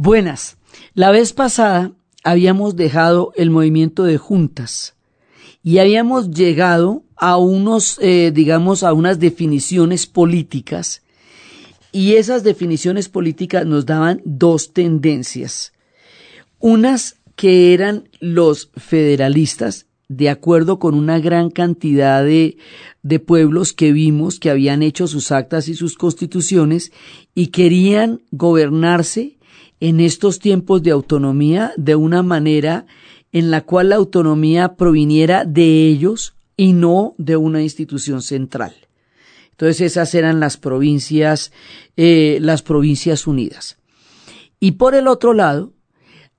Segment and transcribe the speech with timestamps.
[0.00, 0.58] Buenas.
[0.94, 1.90] La vez pasada
[2.22, 4.94] habíamos dejado el movimiento de juntas
[5.64, 11.02] y habíamos llegado a unos, eh, digamos, a unas definiciones políticas
[11.90, 15.72] y esas definiciones políticas nos daban dos tendencias.
[16.60, 22.56] Unas que eran los federalistas, de acuerdo con una gran cantidad de,
[23.02, 26.92] de pueblos que vimos que habían hecho sus actas y sus constituciones
[27.34, 29.37] y querían gobernarse
[29.80, 32.86] en estos tiempos de autonomía de una manera
[33.32, 38.74] en la cual la autonomía proviniera de ellos y no de una institución central.
[39.50, 41.52] Entonces esas eran las provincias,
[41.96, 43.76] eh, las provincias unidas.
[44.60, 45.72] Y por el otro lado,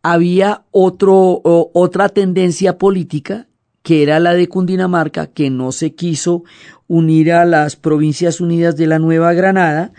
[0.01, 3.47] había otro, otra tendencia política
[3.83, 6.43] que era la de Cundinamarca, que no se quiso
[6.87, 9.93] unir a las provincias unidas de la Nueva Granada,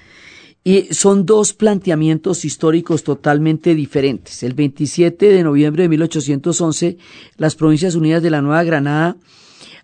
[0.63, 4.43] y son dos planteamientos históricos totalmente diferentes.
[4.43, 6.99] El 27 de noviembre de 1811,
[7.37, 9.17] las Provincias Unidas de la Nueva Granada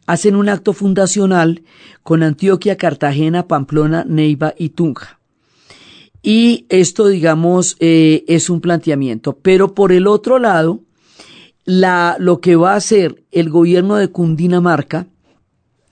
[0.06, 1.62] hacen un acto fundacional
[2.02, 5.18] con Antioquia, Cartagena, Pamplona, Neiva y Tunja.
[6.22, 9.38] Y esto, digamos, eh, es un planteamiento.
[9.40, 10.80] Pero por el otro lado,
[11.64, 15.06] la, lo que va a hacer el gobierno de Cundinamarca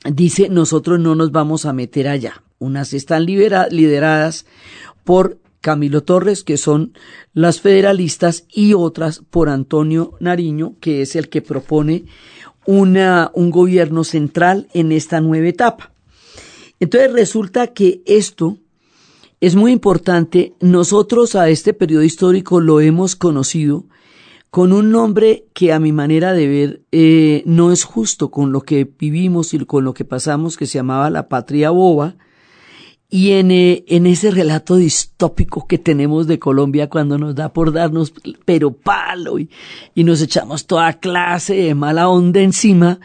[0.04, 2.43] dice, nosotros no nos vamos a meter allá.
[2.64, 4.46] Unas están lideradas
[5.04, 6.92] por Camilo Torres, que son
[7.32, 12.04] las federalistas, y otras por Antonio Nariño, que es el que propone
[12.66, 15.92] una, un gobierno central en esta nueva etapa.
[16.80, 18.58] Entonces resulta que esto
[19.40, 20.54] es muy importante.
[20.60, 23.84] Nosotros a este periodo histórico lo hemos conocido
[24.50, 28.60] con un nombre que a mi manera de ver eh, no es justo con lo
[28.60, 32.16] que vivimos y con lo que pasamos, que se llamaba la patria boba,
[33.14, 37.72] y en, eh, en, ese relato distópico que tenemos de Colombia cuando nos da por
[37.72, 38.12] darnos
[38.44, 39.48] pero palo y,
[39.94, 42.98] nos echamos toda clase de mala onda encima,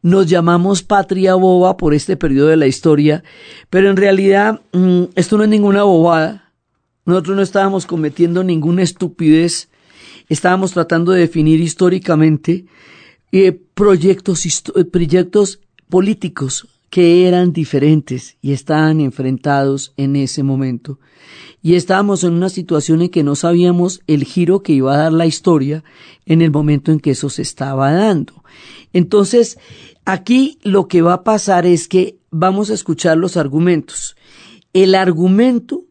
[0.00, 3.22] nos llamamos patria boba por este periodo de la historia,
[3.68, 6.54] pero en realidad mm, esto no es ninguna bobada.
[7.04, 9.68] Nosotros no estábamos cometiendo ninguna estupidez,
[10.30, 12.64] estábamos tratando de definir históricamente
[13.30, 14.42] eh, proyectos,
[14.90, 15.60] proyectos
[15.90, 20.98] políticos que eran diferentes y estaban enfrentados en ese momento.
[21.62, 25.12] Y estábamos en una situación en que no sabíamos el giro que iba a dar
[25.12, 25.84] la historia
[26.26, 28.42] en el momento en que eso se estaba dando.
[28.92, 29.58] Entonces,
[30.04, 34.16] aquí lo que va a pasar es que vamos a escuchar los argumentos.
[34.72, 35.84] El argumento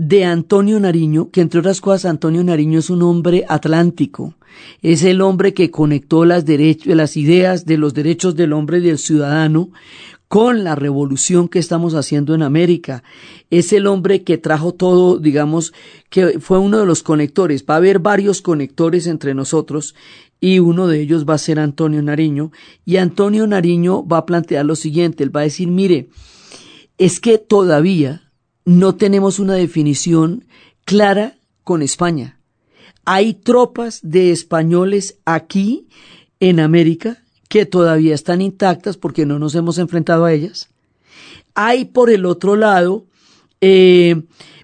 [0.00, 4.32] de Antonio Nariño, que entre otras cosas Antonio Nariño es un hombre atlántico,
[4.80, 6.46] es el hombre que conectó las,
[7.18, 9.72] ideas de los derechos del hombre y del ciudadano
[10.26, 13.02] con la revolución que estamos haciendo en América.
[13.50, 15.74] Es el hombre que trajo todo, digamos,
[16.08, 17.66] que fue uno de los conectores.
[17.68, 19.94] Va a haber varios conectores entre nosotros
[20.40, 22.52] y uno de ellos va a ser Antonio Nariño.
[22.86, 26.08] Y Antonio Nariño va a plantear lo siguiente, él va a decir, mire,
[26.96, 28.29] es que todavía
[28.64, 30.44] no tenemos una definición
[30.84, 32.40] clara con España.
[33.04, 35.88] Hay tropas de españoles aquí
[36.38, 40.68] en América que todavía están intactas porque no nos hemos enfrentado a ellas.
[41.54, 43.06] Hay por el otro lado
[43.60, 44.22] eh,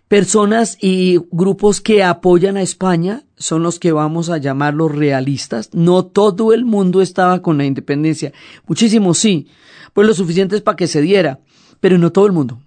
[0.08, 5.70] personas y grupos que apoyan a España, son los que vamos a llamar los realistas.
[5.74, 8.32] No todo el mundo estaba con la independencia.
[8.66, 9.48] Muchísimos sí,
[9.92, 11.40] pues lo suficiente es para que se diera,
[11.80, 12.60] pero no todo el mundo.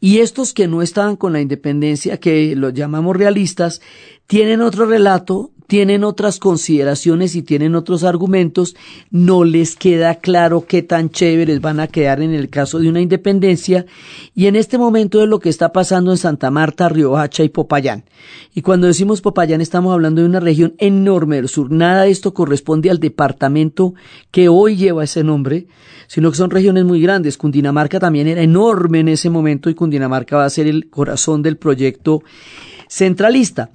[0.00, 3.80] Y estos que no estaban con la independencia, que los llamamos realistas,
[4.26, 8.76] tienen otro relato, tienen otras consideraciones y tienen otros argumentos,
[9.10, 13.00] no les queda claro qué tan chéveres van a quedar en el caso de una
[13.00, 13.86] independencia,
[14.34, 18.04] y en este momento es lo que está pasando en Santa Marta, Riohacha y Popayán.
[18.54, 22.34] Y cuando decimos Popayán estamos hablando de una región enorme del sur, nada de esto
[22.34, 23.94] corresponde al departamento
[24.30, 25.66] que hoy lleva ese nombre,
[26.06, 27.36] sino que son regiones muy grandes.
[27.36, 31.56] Cundinamarca también era enorme en ese momento y Cundinamarca va a ser el corazón del
[31.56, 32.22] proyecto
[32.88, 33.70] centralista.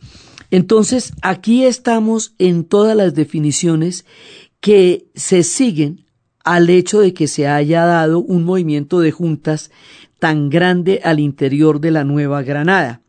[0.52, 4.06] Entonces, aquí estamos en todas las definiciones
[4.59, 6.06] que se siguen
[6.44, 9.72] al hecho de que se haya dado un movimiento de juntas
[10.20, 13.02] tan grande al interior de la Nueva Granada.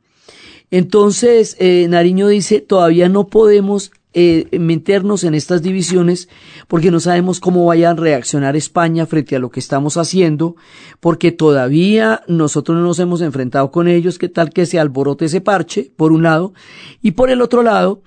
[0.71, 6.29] Entonces, eh, Nariño dice, todavía no podemos eh, meternos en estas divisiones
[6.69, 10.57] porque no sabemos cómo vaya a reaccionar España frente a lo que estamos haciendo,
[11.01, 15.41] porque todavía nosotros no nos hemos enfrentado con ellos, qué tal que se alborote ese
[15.41, 16.53] parche, por un lado,
[17.01, 18.03] y por el otro lado,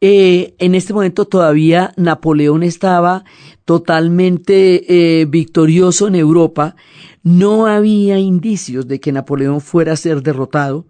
[0.00, 3.24] eh, en este momento todavía Napoleón estaba
[3.64, 6.76] totalmente eh, victorioso en Europa,
[7.22, 10.86] no había indicios de que Napoleón fuera a ser derrotado,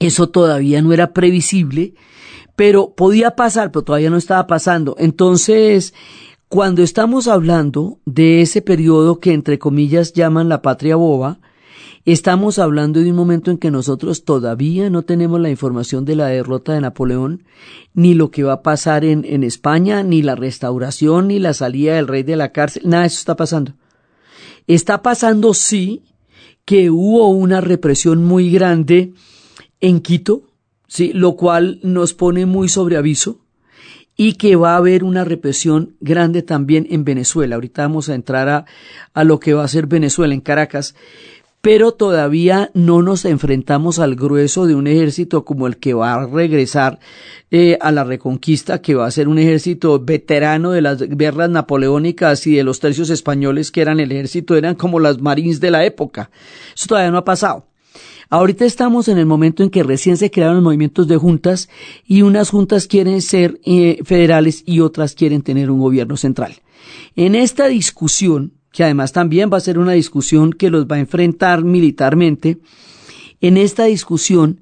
[0.00, 1.94] Eso todavía no era previsible,
[2.58, 4.96] pero podía pasar, pero todavía no estaba pasando.
[4.98, 5.94] Entonces,
[6.48, 11.38] cuando estamos hablando de ese periodo que entre comillas llaman la patria boba,
[12.04, 16.26] estamos hablando de un momento en que nosotros todavía no tenemos la información de la
[16.26, 17.44] derrota de Napoleón,
[17.94, 21.94] ni lo que va a pasar en, en España, ni la restauración, ni la salida
[21.94, 23.74] del rey de la cárcel, nada de eso está pasando.
[24.66, 26.02] Está pasando sí
[26.64, 29.12] que hubo una represión muy grande
[29.78, 30.47] en Quito,
[30.88, 33.38] sí, lo cual nos pone muy sobre aviso
[34.16, 37.54] y que va a haber una represión grande también en Venezuela.
[37.54, 38.64] Ahorita vamos a entrar a,
[39.14, 40.96] a lo que va a ser Venezuela en Caracas,
[41.60, 46.26] pero todavía no nos enfrentamos al grueso de un ejército como el que va a
[46.26, 46.98] regresar
[47.50, 52.46] eh, a la reconquista, que va a ser un ejército veterano de las guerras napoleónicas
[52.46, 55.84] y de los tercios españoles que eran el ejército, eran como las marines de la
[55.84, 56.30] época.
[56.74, 57.66] Eso todavía no ha pasado.
[58.30, 61.70] Ahorita estamos en el momento en que recién se crearon los movimientos de juntas
[62.06, 66.56] y unas juntas quieren ser eh, federales y otras quieren tener un gobierno central.
[67.16, 71.00] En esta discusión, que además también va a ser una discusión que los va a
[71.00, 72.58] enfrentar militarmente,
[73.40, 74.60] en esta discusión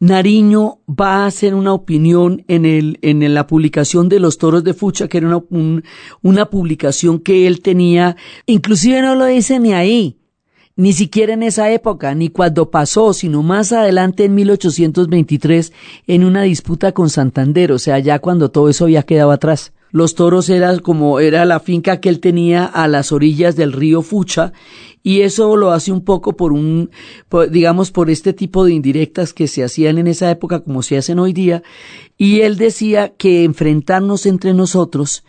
[0.00, 4.74] Nariño va a hacer una opinión en, el, en la publicación de los toros de
[4.74, 5.82] Fucha, que era una,
[6.20, 10.18] una publicación que él tenía, inclusive no lo dice ni ahí,
[10.76, 15.72] ni siquiera en esa época, ni cuando pasó, sino más adelante en 1823
[16.06, 19.72] en una disputa con Santander, o sea, ya cuando todo eso había quedado atrás.
[19.92, 24.02] Los toros eran como era la finca que él tenía a las orillas del río
[24.02, 24.52] Fucha
[25.04, 26.90] y eso lo hace un poco por un,
[27.52, 31.20] digamos, por este tipo de indirectas que se hacían en esa época como se hacen
[31.20, 31.62] hoy día
[32.18, 35.22] y él decía que enfrentarnos entre nosotros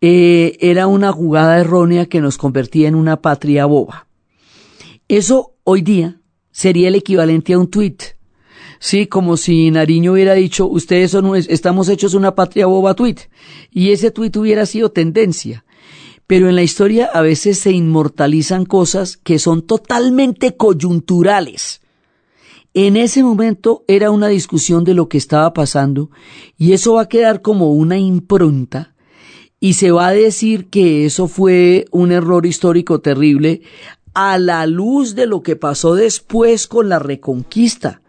[0.00, 4.06] eh, era una jugada errónea que nos convertía en una patria boba.
[5.08, 6.20] Eso hoy día
[6.50, 8.02] sería el equivalente a un tuit.
[8.78, 13.20] Sí, como si Nariño hubiera dicho, ustedes son, estamos hechos una patria boba tuit.
[13.70, 15.64] Y ese tuit hubiera sido tendencia.
[16.26, 21.82] Pero en la historia a veces se inmortalizan cosas que son totalmente coyunturales.
[22.72, 26.10] En ese momento era una discusión de lo que estaba pasando
[26.58, 28.94] y eso va a quedar como una impronta
[29.60, 33.62] y se va a decir que eso fue un error histórico terrible
[34.14, 38.00] a la luz de lo que pasó después con la reconquista.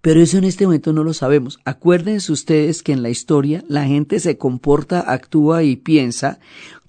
[0.00, 1.60] Pero eso en este momento no lo sabemos.
[1.64, 6.40] Acuérdense ustedes que en la historia la gente se comporta, actúa y piensa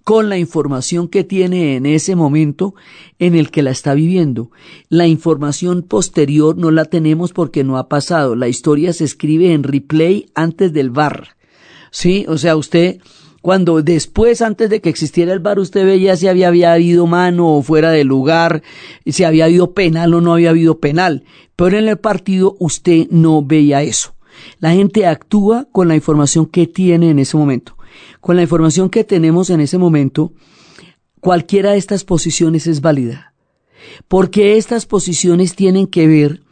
[0.04, 2.76] con la información que tiene en ese momento
[3.20, 4.52] en el que la está viviendo.
[4.90, 8.36] La información posterior no la tenemos porque no ha pasado.
[8.36, 11.38] La historia se escribe en replay antes del bar.
[11.92, 13.00] Sí, o sea, usted
[13.44, 17.58] cuando después, antes de que existiera el bar, usted veía si había, había habido mano
[17.58, 18.64] o fuera de lugar,
[19.06, 21.26] si había habido penal o no había habido penal.
[21.58, 24.16] Pero en el partido usted no veía eso.
[24.60, 27.76] La gente actúa con la información que tiene en ese momento.
[28.22, 30.32] Con la información que tenemos en ese momento,
[31.20, 33.34] cualquiera de estas posiciones es válida.
[34.08, 36.44] Porque estas posiciones tienen que ver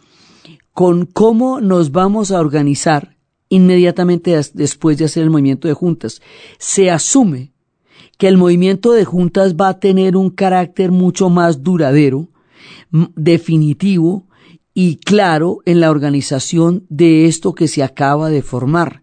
[0.73, 3.10] con cómo nos vamos a organizar
[3.51, 6.21] inmediatamente después de hacer el movimiento de juntas.
[6.57, 7.51] Se asume
[8.17, 12.29] que el movimiento de juntas va a tener un carácter mucho más duradero,
[13.15, 14.25] definitivo
[14.73, 19.00] y claro en la organización de esto que se acaba de formar.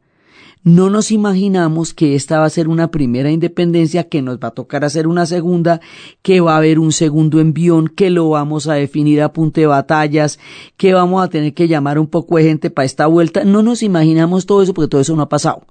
[0.69, 4.51] No nos imaginamos que esta va a ser una primera independencia, que nos va a
[4.51, 5.81] tocar hacer una segunda,
[6.21, 9.67] que va a haber un segundo envión, que lo vamos a definir a punte de
[9.67, 10.39] batallas,
[10.77, 13.45] que vamos a tener que llamar un poco de gente para esta vuelta.
[13.45, 15.63] No nos imaginamos todo eso porque todo eso no ha pasado.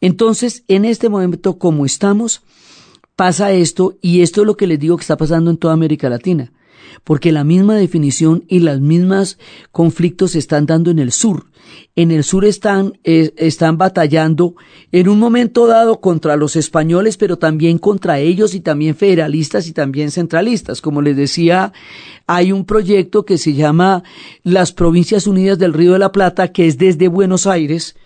[0.00, 2.42] Entonces, en este momento, como estamos,
[3.16, 6.08] pasa esto y esto es lo que les digo que está pasando en toda América
[6.08, 6.52] Latina
[7.04, 9.38] porque la misma definición y las mismas
[9.72, 11.46] conflictos se están dando en el sur.
[11.94, 14.54] En el sur están, eh, están batallando
[14.92, 19.72] en un momento dado contra los españoles, pero también contra ellos y también federalistas y
[19.72, 20.80] también centralistas.
[20.80, 21.72] Como les decía,
[22.26, 24.04] hay un proyecto que se llama
[24.42, 27.96] las Provincias Unidas del Río de la Plata, que es desde Buenos Aires,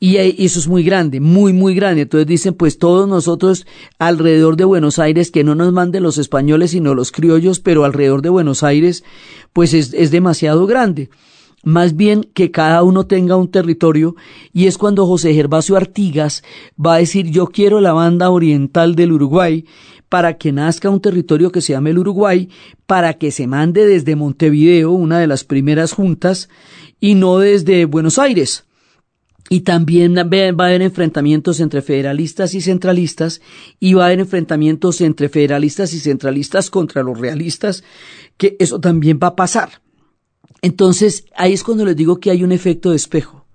[0.00, 2.02] y eso es muy grande, muy, muy grande.
[2.02, 3.66] Entonces dicen, pues todos nosotros
[3.98, 8.22] alrededor de Buenos Aires, que no nos manden los españoles, sino los criollos, pero alrededor
[8.22, 9.02] de Buenos Aires,
[9.52, 11.10] pues es, es demasiado grande.
[11.64, 14.14] Más bien que cada uno tenga un territorio,
[14.52, 16.44] y es cuando José Gervasio Artigas
[16.78, 19.64] va a decir, yo quiero la banda oriental del Uruguay,
[20.08, 22.48] para que nazca un territorio que se llame el Uruguay,
[22.86, 26.48] para que se mande desde Montevideo, una de las primeras juntas,
[27.00, 28.67] y no desde Buenos Aires
[29.50, 33.40] y también va a haber enfrentamientos entre federalistas y centralistas
[33.80, 37.82] y va a haber enfrentamientos entre federalistas y centralistas contra los realistas,
[38.36, 39.82] que eso también va a pasar.
[40.60, 43.46] Entonces, ahí es cuando les digo que hay un efecto de espejo.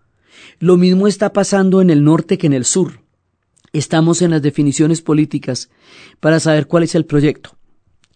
[0.59, 3.01] Lo mismo está pasando en el norte que en el sur.
[3.71, 5.69] Estamos en las definiciones políticas
[6.19, 7.57] para saber cuál es el proyecto.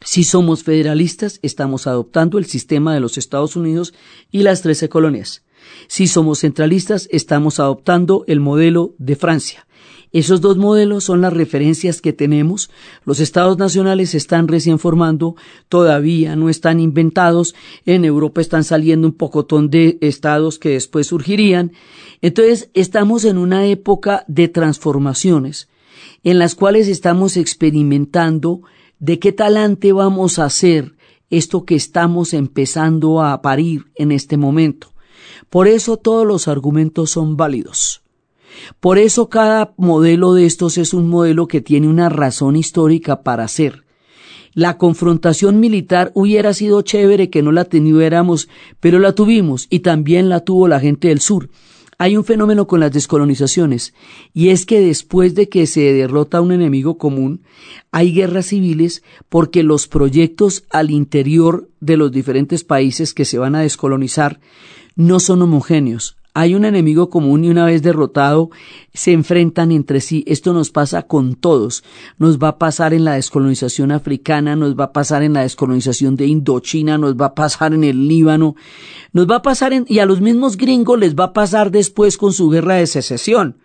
[0.01, 3.93] Si somos federalistas, estamos adoptando el sistema de los Estados Unidos
[4.31, 5.43] y las trece colonias.
[5.87, 9.67] Si somos centralistas, estamos adoptando el modelo de Francia.
[10.13, 12.69] Esos dos modelos son las referencias que tenemos.
[13.05, 15.35] Los estados nacionales se están recién formando,
[15.67, 17.55] todavía no están inventados.
[17.85, 21.73] En Europa están saliendo un pocotón de estados que después surgirían.
[22.21, 25.67] Entonces, estamos en una época de transformaciones
[26.23, 28.61] en las cuales estamos experimentando
[28.99, 30.95] de qué talante vamos a hacer
[31.29, 34.93] esto que estamos empezando a parir en este momento.
[35.49, 38.01] Por eso todos los argumentos son válidos.
[38.79, 43.47] Por eso cada modelo de estos es un modelo que tiene una razón histórica para
[43.47, 43.83] ser.
[44.53, 50.29] La confrontación militar hubiera sido chévere que no la tuviéramos, pero la tuvimos y también
[50.29, 51.49] la tuvo la gente del sur.
[51.99, 53.95] Hay un fenómeno con las descolonizaciones,
[54.31, 57.41] y es que después de que se derrota un enemigo común,
[57.91, 63.55] hay guerras civiles porque los proyectos al interior de los diferentes países que se van
[63.55, 64.39] a descolonizar
[64.97, 66.17] no son homogéneos.
[66.33, 68.51] Hay un enemigo común y una vez derrotado
[68.93, 70.23] se enfrentan entre sí.
[70.27, 71.83] Esto nos pasa con todos.
[72.19, 76.15] Nos va a pasar en la descolonización africana, nos va a pasar en la descolonización
[76.15, 78.55] de Indochina, nos va a pasar en el Líbano,
[79.13, 82.17] nos va a pasar en, y a los mismos gringos les va a pasar después
[82.17, 83.57] con su guerra de secesión.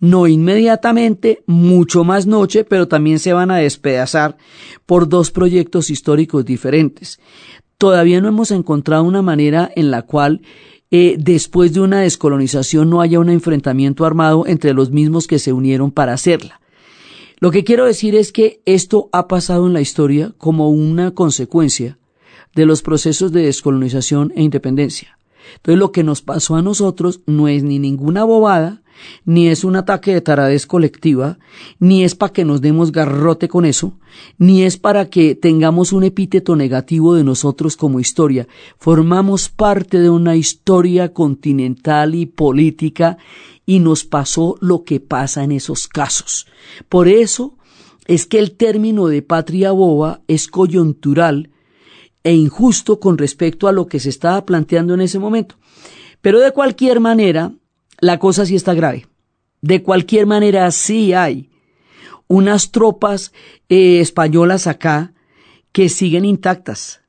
[0.00, 4.38] No inmediatamente, mucho más noche, pero también se van a despedazar
[4.86, 7.20] por dos proyectos históricos diferentes.
[7.76, 10.40] Todavía no hemos encontrado una manera en la cual
[10.96, 15.52] eh, después de una descolonización no haya un enfrentamiento armado entre los mismos que se
[15.52, 16.60] unieron para hacerla.
[17.40, 21.98] Lo que quiero decir es que esto ha pasado en la historia como una consecuencia
[22.54, 25.18] de los procesos de descolonización e independencia.
[25.56, 28.83] Entonces lo que nos pasó a nosotros no es ni ninguna bobada,
[29.24, 31.38] ni es un ataque de taradez colectiva,
[31.78, 33.98] ni es para que nos demos garrote con eso,
[34.38, 38.46] ni es para que tengamos un epíteto negativo de nosotros como historia.
[38.78, 43.18] Formamos parte de una historia continental y política
[43.66, 46.46] y nos pasó lo que pasa en esos casos.
[46.88, 47.56] Por eso
[48.06, 51.50] es que el término de patria boba es coyuntural
[52.22, 55.56] e injusto con respecto a lo que se estaba planteando en ese momento.
[56.20, 57.52] Pero de cualquier manera,
[58.04, 59.06] la cosa sí está grave.
[59.62, 61.48] De cualquier manera, sí hay
[62.28, 63.32] unas tropas
[63.68, 65.14] eh, españolas acá
[65.72, 67.00] que siguen intactas.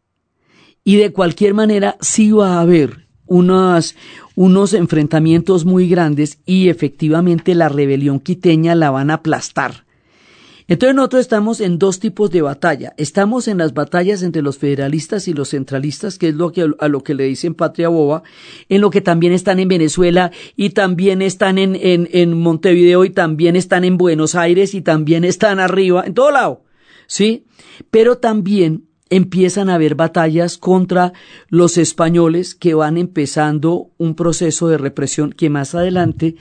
[0.85, 3.95] Y de cualquier manera, sí va a haber unos,
[4.35, 9.84] unos enfrentamientos muy grandes y efectivamente la rebelión quiteña la van a aplastar.
[10.67, 12.93] Entonces nosotros estamos en dos tipos de batalla.
[12.97, 16.87] Estamos en las batallas entre los federalistas y los centralistas, que es lo que, a
[16.87, 18.23] lo que le dicen patria boba,
[18.67, 23.11] en lo que también están en Venezuela y también están en, en, en Montevideo y
[23.11, 26.63] también están en Buenos Aires y también están arriba, en todo lado.
[27.07, 27.45] ¿Sí?
[27.91, 31.13] Pero también empiezan a haber batallas contra
[31.49, 36.35] los españoles que van empezando un proceso de represión que más adelante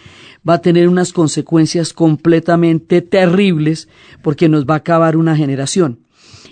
[0.48, 3.88] va a tener unas consecuencias completamente terribles
[4.22, 6.00] porque nos va a acabar una generación.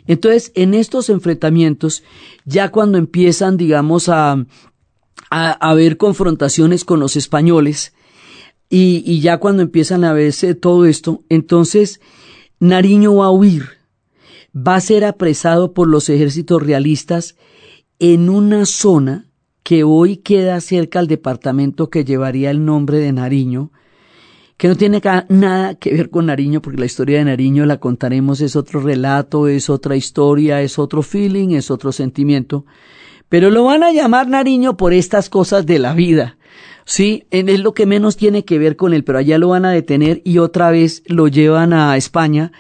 [0.07, 2.03] Entonces, en estos enfrentamientos,
[2.45, 4.45] ya cuando empiezan, digamos, a,
[5.31, 7.95] a, haber confrontaciones con los españoles,
[8.69, 12.01] y, y ya cuando empiezan a verse todo esto, entonces
[12.59, 13.82] Nariño va a huir
[14.57, 17.37] va a ser apresado por los ejércitos realistas
[17.99, 19.29] en una zona
[19.63, 23.71] que hoy queda cerca al departamento que llevaría el nombre de Nariño,
[24.57, 28.41] que no tiene nada que ver con Nariño, porque la historia de Nariño la contaremos,
[28.41, 32.65] es otro relato, es otra historia, es otro feeling, es otro sentimiento,
[33.29, 36.37] pero lo van a llamar Nariño por estas cosas de la vida.
[36.85, 39.71] Sí, es lo que menos tiene que ver con él, pero allá lo van a
[39.71, 42.53] detener y otra vez lo llevan a España.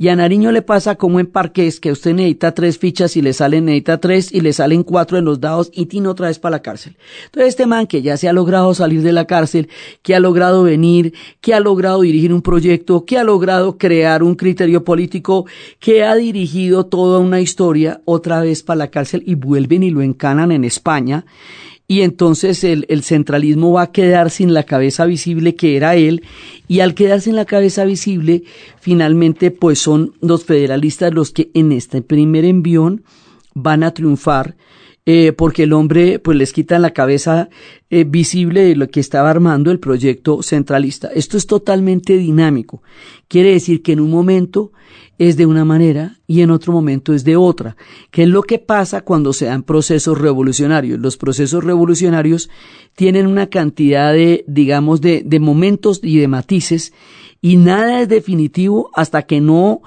[0.00, 3.32] Y a Nariño le pasa como en Parques, que usted necesita tres fichas y le
[3.32, 6.56] salen, necesita tres y le salen cuatro en los dados y tiene otra vez para
[6.56, 6.96] la cárcel.
[7.24, 9.68] Entonces este man que ya se ha logrado salir de la cárcel,
[10.02, 14.36] que ha logrado venir, que ha logrado dirigir un proyecto, que ha logrado crear un
[14.36, 15.46] criterio político,
[15.80, 20.02] que ha dirigido toda una historia, otra vez para la cárcel y vuelven y lo
[20.02, 21.24] encanan en España
[21.90, 26.22] y entonces el, el, centralismo va a quedar sin la cabeza visible que era él
[26.68, 28.44] y al quedar sin la cabeza visible
[28.78, 33.02] finalmente pues son los federalistas los que en este primer envión
[33.54, 34.54] van a triunfar
[35.10, 37.48] eh, porque el hombre pues les quitan la cabeza
[37.88, 41.08] eh, visible de lo que estaba armando el proyecto centralista.
[41.14, 42.82] Esto es totalmente dinámico.
[43.26, 44.70] Quiere decir que en un momento
[45.16, 47.74] es de una manera y en otro momento es de otra,
[48.10, 51.00] que es lo que pasa cuando se dan procesos revolucionarios.
[51.00, 52.50] Los procesos revolucionarios
[52.94, 56.92] tienen una cantidad de, digamos, de, de momentos y de matices
[57.40, 59.80] y nada es definitivo hasta que no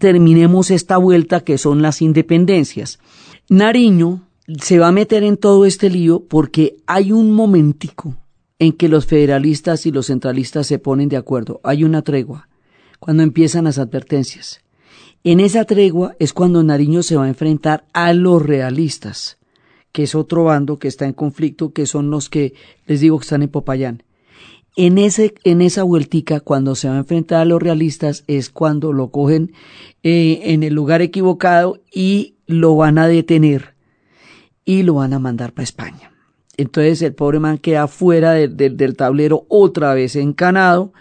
[0.00, 2.98] terminemos esta vuelta que son las independencias.
[3.48, 8.16] Nariño se va a meter en todo este lío porque hay un momentico
[8.58, 11.60] en que los federalistas y los centralistas se ponen de acuerdo.
[11.62, 12.48] Hay una tregua
[13.00, 14.60] cuando empiezan las advertencias.
[15.24, 19.38] En esa tregua es cuando Nariño se va a enfrentar a los realistas,
[19.90, 22.54] que es otro bando que está en conflicto, que son los que
[22.86, 24.04] les digo que están en Popayán.
[24.76, 28.92] En, ese, en esa vueltica, cuando se va a enfrentar a los realistas, es cuando
[28.92, 29.52] lo cogen
[30.02, 33.75] eh, en el lugar equivocado y lo van a detener
[34.66, 36.12] y lo van a mandar para España.
[36.58, 40.92] Entonces el pobre man queda fuera del tablero otra vez encanado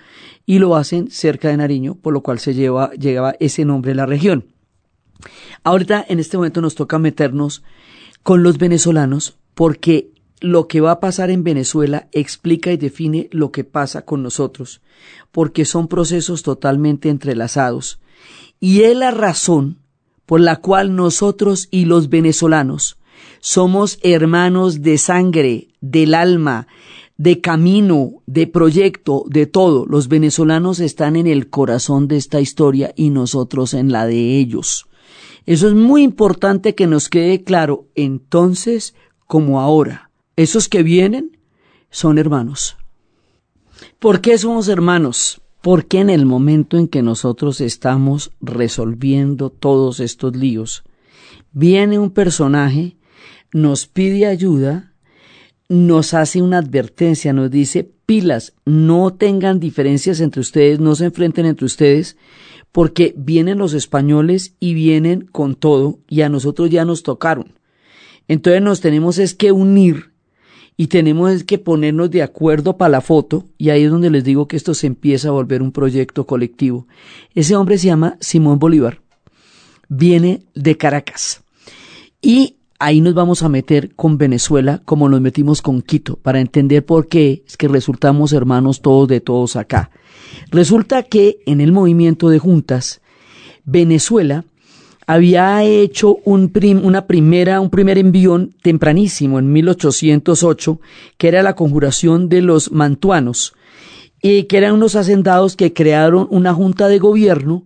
[0.46, 2.92] y lo hacen cerca de Nariño, por lo cual se lleva,
[3.40, 4.46] ese nombre a la región.
[5.64, 7.64] Ahorita en este momento nos toca meternos
[8.22, 13.52] con los venezolanos porque lo que va a pasar en Venezuela explica y define lo
[13.52, 14.82] que pasa con nosotros,
[15.32, 18.00] porque son procesos totalmente entrelazados.
[18.60, 19.80] Y es la razón
[20.26, 22.98] por la cual nosotros y los venezolanos
[23.40, 26.68] somos hermanos de sangre, del alma,
[27.18, 29.86] de camino, de proyecto, de todo.
[29.86, 34.88] Los venezolanos están en el corazón de esta historia y nosotros en la de ellos.
[35.46, 38.96] Eso es muy importante que nos quede claro entonces
[39.28, 40.12] como ahora.
[40.36, 41.38] Esos que vienen
[41.90, 42.78] son hermanos.
[44.00, 45.42] ¿Por qué somos hermanos?
[45.62, 50.84] Porque en el momento en que nosotros estamos resolviendo todos estos líos,
[51.52, 52.98] viene un personaje,
[53.56, 54.92] nos pide ayuda,
[55.70, 61.46] nos hace una advertencia, nos dice, pilas, no tengan diferencias entre ustedes, no se enfrenten
[61.46, 62.18] entre ustedes,
[62.74, 67.54] porque vienen los españoles y vienen con todo y a nosotros ya nos tocaron.
[68.28, 70.12] Entonces nos tenemos es que unir
[70.76, 74.26] y tenemos es que ponernos de acuerdo para la foto y ahí es donde les
[74.26, 76.88] digo que esto se empieza a volver un proyecto colectivo.
[77.34, 79.00] Ese hombre se llama Simón Bolívar,
[79.88, 81.42] viene de Caracas
[82.22, 86.86] y ahí nos vamos a meter con Venezuela como nos metimos con Quito, para entender
[86.86, 89.92] por qué es que resultamos hermanos todos de todos acá.
[90.52, 93.02] Resulta que en el movimiento de juntas,
[93.64, 94.46] Venezuela
[95.08, 96.52] había hecho un
[96.84, 100.80] una primera, un primer envión tempranísimo en 1808,
[101.18, 103.54] que era la conjuración de los mantuanos,
[104.22, 107.64] y que eran unos hacendados que crearon una junta de gobierno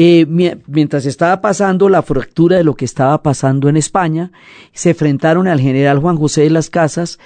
[0.00, 4.30] eh, mientras estaba pasando la fractura de lo que estaba pasando en España,
[4.72, 7.18] se enfrentaron al general Juan José de las Casas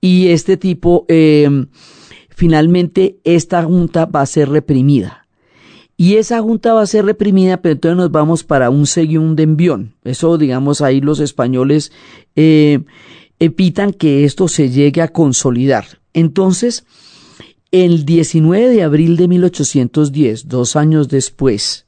[0.00, 1.66] y este tipo, em,
[2.28, 5.26] finalmente, esta junta va a ser reprimida.
[5.96, 9.96] Y esa junta va a ser reprimida, pero entonces nos vamos para un segundo envión.
[10.04, 11.90] Eso, digamos, ahí los españoles
[12.36, 12.84] eh,
[13.40, 15.98] evitan que esto se llegue a consolidar.
[16.14, 16.84] Entonces,
[17.72, 21.86] el 19 de abril de 1810, dos años después,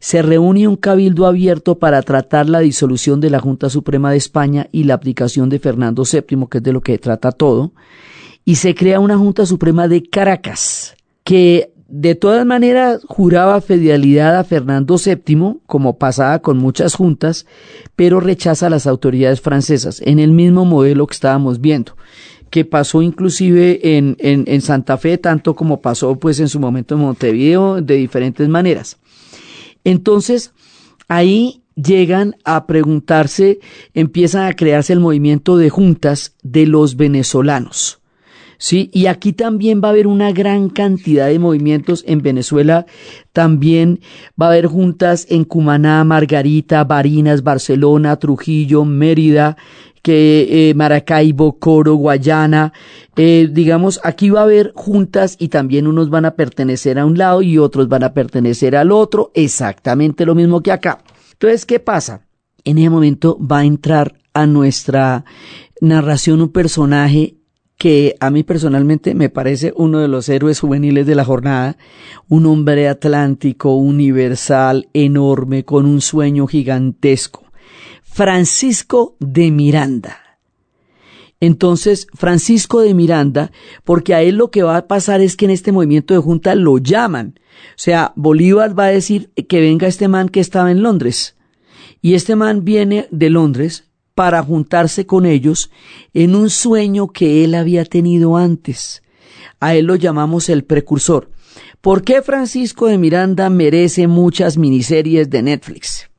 [0.00, 4.66] se reúne un cabildo abierto para tratar la disolución de la Junta Suprema de España
[4.72, 7.72] y la aplicación de Fernando VII, que es de lo que trata todo,
[8.46, 14.44] y se crea una Junta Suprema de Caracas, que de todas maneras juraba fidelidad a
[14.44, 17.44] Fernando VII, como pasaba con muchas juntas,
[17.94, 21.94] pero rechaza a las autoridades francesas, en el mismo modelo que estábamos viendo
[22.48, 27.80] que pasó inclusive en, Santa Fe, tanto como pasó pues en su momento en Montevideo,
[27.80, 28.98] de diferentes maneras.
[29.84, 30.52] Entonces,
[31.08, 33.60] ahí llegan a preguntarse,
[33.94, 38.00] empiezan a crearse el movimiento de juntas de los venezolanos.
[38.62, 42.84] Sí, y aquí también va a haber una gran cantidad de movimientos en Venezuela.
[43.32, 44.00] También
[44.40, 49.56] va a haber juntas en Cumaná, Margarita, Barinas, Barcelona, Trujillo, Mérida,
[50.02, 52.72] que eh, Maracaibo, Coro, Guayana,
[53.16, 57.18] eh, digamos, aquí va a haber juntas y también unos van a pertenecer a un
[57.18, 61.02] lado y otros van a pertenecer al otro, exactamente lo mismo que acá.
[61.32, 62.26] Entonces, ¿qué pasa?
[62.64, 65.24] En ese momento va a entrar a nuestra
[65.80, 67.36] narración un personaje
[67.76, 71.78] que a mí personalmente me parece uno de los héroes juveniles de la jornada,
[72.28, 77.49] un hombre atlántico, universal, enorme, con un sueño gigantesco
[78.12, 80.38] Francisco de Miranda.
[81.38, 83.52] Entonces, Francisco de Miranda,
[83.84, 86.54] porque a él lo que va a pasar es que en este movimiento de junta
[86.54, 87.38] lo llaman.
[87.38, 91.36] O sea, Bolívar va a decir que venga este man que estaba en Londres.
[92.02, 95.70] Y este man viene de Londres, para juntarse con ellos
[96.12, 99.02] en un sueño que él había tenido antes.
[99.60, 101.30] A él lo llamamos el precursor.
[101.80, 106.09] ¿Por qué Francisco de Miranda merece muchas miniseries de Netflix?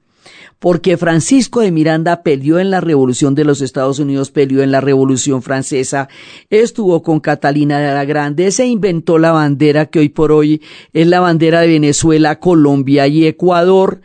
[0.61, 4.79] Porque Francisco de Miranda peleó en la Revolución de los Estados Unidos, peleó en la
[4.79, 6.07] Revolución Francesa,
[6.51, 10.61] estuvo con Catalina de la Grande, se inventó la bandera que hoy por hoy
[10.93, 14.01] es la bandera de Venezuela, Colombia y Ecuador.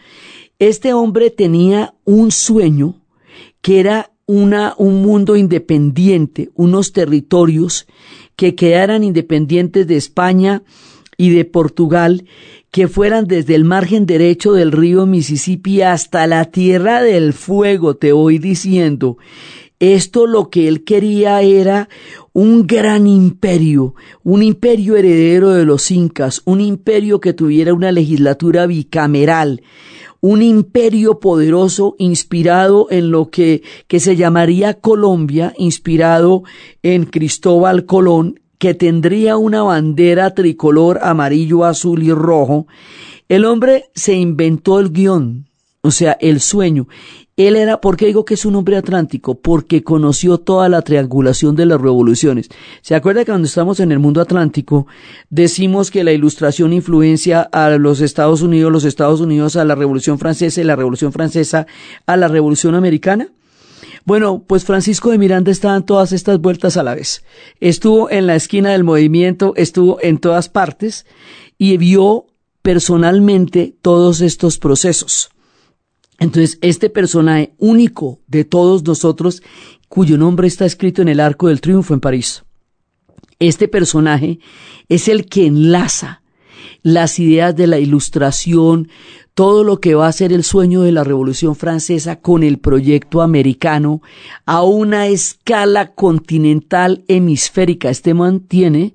[0.59, 3.03] Este hombre tenía un sueño
[3.61, 7.87] que era una, un mundo independiente, unos territorios
[8.35, 10.63] que quedaran independientes de España
[11.19, 12.25] y de Portugal
[12.77, 18.13] que fueran desde el margen derecho del río Mississippi hasta la tierra del fuego, te
[18.13, 19.17] voy diciendo.
[19.81, 21.89] Esto lo que él quería era
[22.35, 28.67] un gran imperio, un imperio heredero de los incas, un imperio que tuviera una legislatura
[28.67, 29.63] bicameral,
[30.21, 36.43] un imperio poderoso inspirado en lo que, que se llamaría Colombia, inspirado
[36.83, 42.67] en Cristóbal Colón que tendría una bandera tricolor amarillo, azul y rojo,
[43.29, 45.49] el hombre se inventó el guion,
[45.83, 46.87] o sea, el sueño.
[47.37, 49.35] Él era, ¿por qué digo que es un hombre atlántico?
[49.35, 52.49] Porque conoció toda la triangulación de las revoluciones.
[52.81, 54.87] ¿Se acuerda que cuando estamos en el mundo atlántico
[55.29, 60.19] decimos que la ilustración influencia a los Estados Unidos, los Estados Unidos a la Revolución
[60.19, 61.67] Francesa y la Revolución Francesa
[62.07, 63.29] a la Revolución Americana?
[64.07, 67.25] Bueno, pues Francisco de Miranda estaba en todas estas vueltas a la vez.
[67.59, 71.07] Estuvo en la esquina del movimiento, estuvo en todas partes
[71.59, 72.27] y vio
[72.63, 75.31] personalmente todos estos procesos.
[76.21, 79.43] Entonces, este personaje único de todos nosotros,
[79.89, 82.45] cuyo nombre está escrito en el Arco del Triunfo en París,
[83.41, 84.39] este personaje
[84.89, 86.23] es el que enlaza
[86.87, 88.89] las ideas de la ilustración,
[89.35, 93.23] todo lo que va a ser el sueño de la Revolución Francesa con el proyecto
[93.23, 94.03] americano
[94.45, 97.91] a una escala continental hemisférica.
[97.91, 98.95] Este mantiene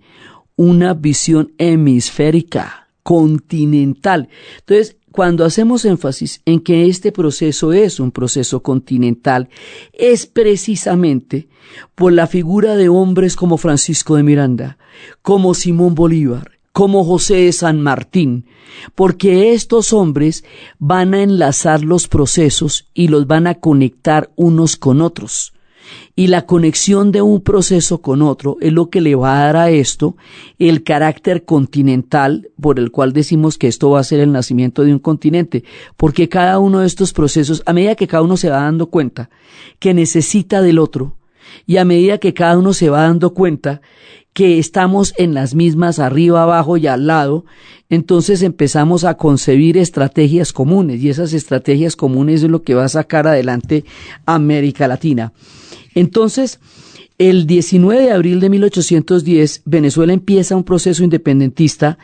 [0.55, 4.29] una visión hemisférica, continental.
[4.59, 9.49] Entonces, cuando hacemos énfasis en que este proceso es un proceso continental,
[9.91, 11.49] es precisamente
[11.93, 14.77] por la figura de hombres como Francisco de Miranda,
[15.21, 18.45] como Simón Bolívar, como José de San Martín,
[18.95, 20.43] porque estos hombres
[20.79, 25.53] van a enlazar los procesos y los van a conectar unos con otros.
[26.15, 29.57] Y la conexión de un proceso con otro es lo que le va a dar
[29.57, 30.15] a esto
[30.59, 34.93] el carácter continental por el cual decimos que esto va a ser el nacimiento de
[34.93, 35.63] un continente,
[35.97, 39.29] porque cada uno de estos procesos, a medida que cada uno se va dando cuenta
[39.79, 41.17] que necesita del otro,
[41.65, 43.81] y a medida que cada uno se va dando cuenta
[44.33, 47.45] que estamos en las mismas arriba, abajo y al lado,
[47.89, 52.89] entonces empezamos a concebir estrategias comunes y esas estrategias comunes es lo que va a
[52.89, 53.83] sacar adelante
[54.25, 55.33] América Latina.
[55.93, 56.59] Entonces,
[57.17, 61.97] el 19 de abril de 1810, Venezuela empieza un proceso independentista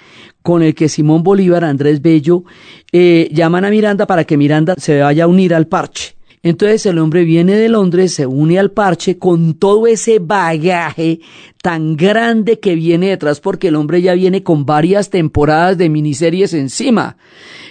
[0.43, 2.43] con el que Simón Bolívar, Andrés Bello,
[2.91, 6.16] eh, llaman a Miranda para que Miranda se vaya a unir al parche.
[6.47, 11.19] Entonces el hombre viene de Londres, se une al parche con todo ese bagaje
[11.61, 16.53] tan grande que viene detrás, porque el hombre ya viene con varias temporadas de miniseries
[16.53, 17.17] encima.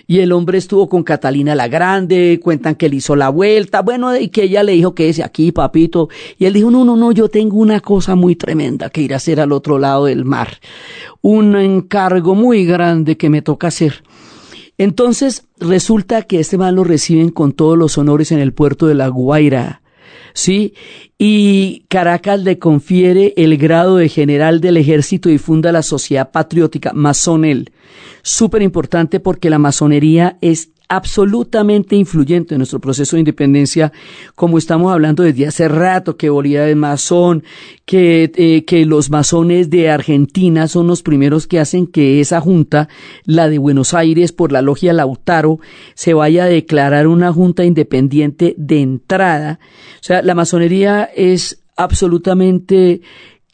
[0.07, 4.15] Y el hombre estuvo con Catalina la Grande, cuentan que le hizo la vuelta, bueno,
[4.15, 6.11] y que ella le dijo que es aquí, papito.
[6.39, 9.17] Y él dijo, no, no, no, yo tengo una cosa muy tremenda que ir a
[9.17, 10.61] hacer al otro lado del mar.
[11.23, 14.03] Un encargo muy grande que me toca hacer.
[14.79, 18.95] Entonces resulta que este man lo reciben con todos los honores en el puerto de
[18.95, 19.83] La Guaira.
[20.37, 20.75] ¿sí?
[21.19, 26.93] Y Caracas le confiere el grado de general del ejército y funda la Sociedad Patriótica,
[26.93, 27.73] Masonel.
[28.23, 33.93] Súper importante porque la masonería es absolutamente influyente en nuestro proceso de independencia,
[34.35, 37.43] como estamos hablando desde hace rato, que Bolívar es masón,
[37.85, 42.89] que, eh, que los masones de Argentina son los primeros que hacen que esa junta,
[43.25, 45.59] la de Buenos Aires por la logia Lautaro,
[45.95, 49.59] se vaya a declarar una junta independiente de entrada.
[50.01, 53.03] O sea, la masonería es absolutamente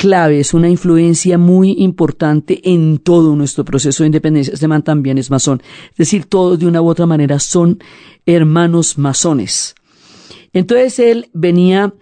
[0.02, 4.52] clave, es una influencia muy importante en todo nuestro proceso de independencia.
[4.52, 5.62] Este man también es masón.
[5.92, 7.78] Es decir, todos de una u otra manera son
[8.26, 9.76] hermanos masones.
[10.52, 11.94] Entonces él venía,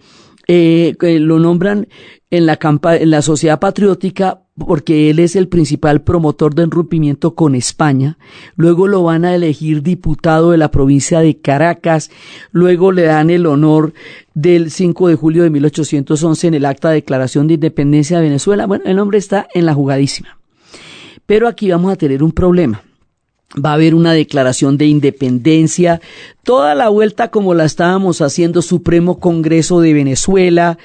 [0.47, 1.89] eh, lo nombran
[2.31, 7.55] en la, en la sociedad patriótica porque él es el principal promotor del rompimiento con
[7.55, 8.17] España,
[8.55, 12.11] luego lo van a elegir diputado de la provincia de Caracas,
[12.51, 13.93] luego le dan el honor
[14.33, 18.65] del 5 de julio de 1811 en el acta de declaración de independencia de Venezuela.
[18.65, 20.37] Bueno, el hombre está en la jugadísima.
[21.25, 22.83] Pero aquí vamos a tener un problema.
[23.53, 25.99] va a haber una declaración de independencia,
[26.43, 30.77] toda la vuelta como la estábamos haciendo, Supremo Congreso de Venezuela,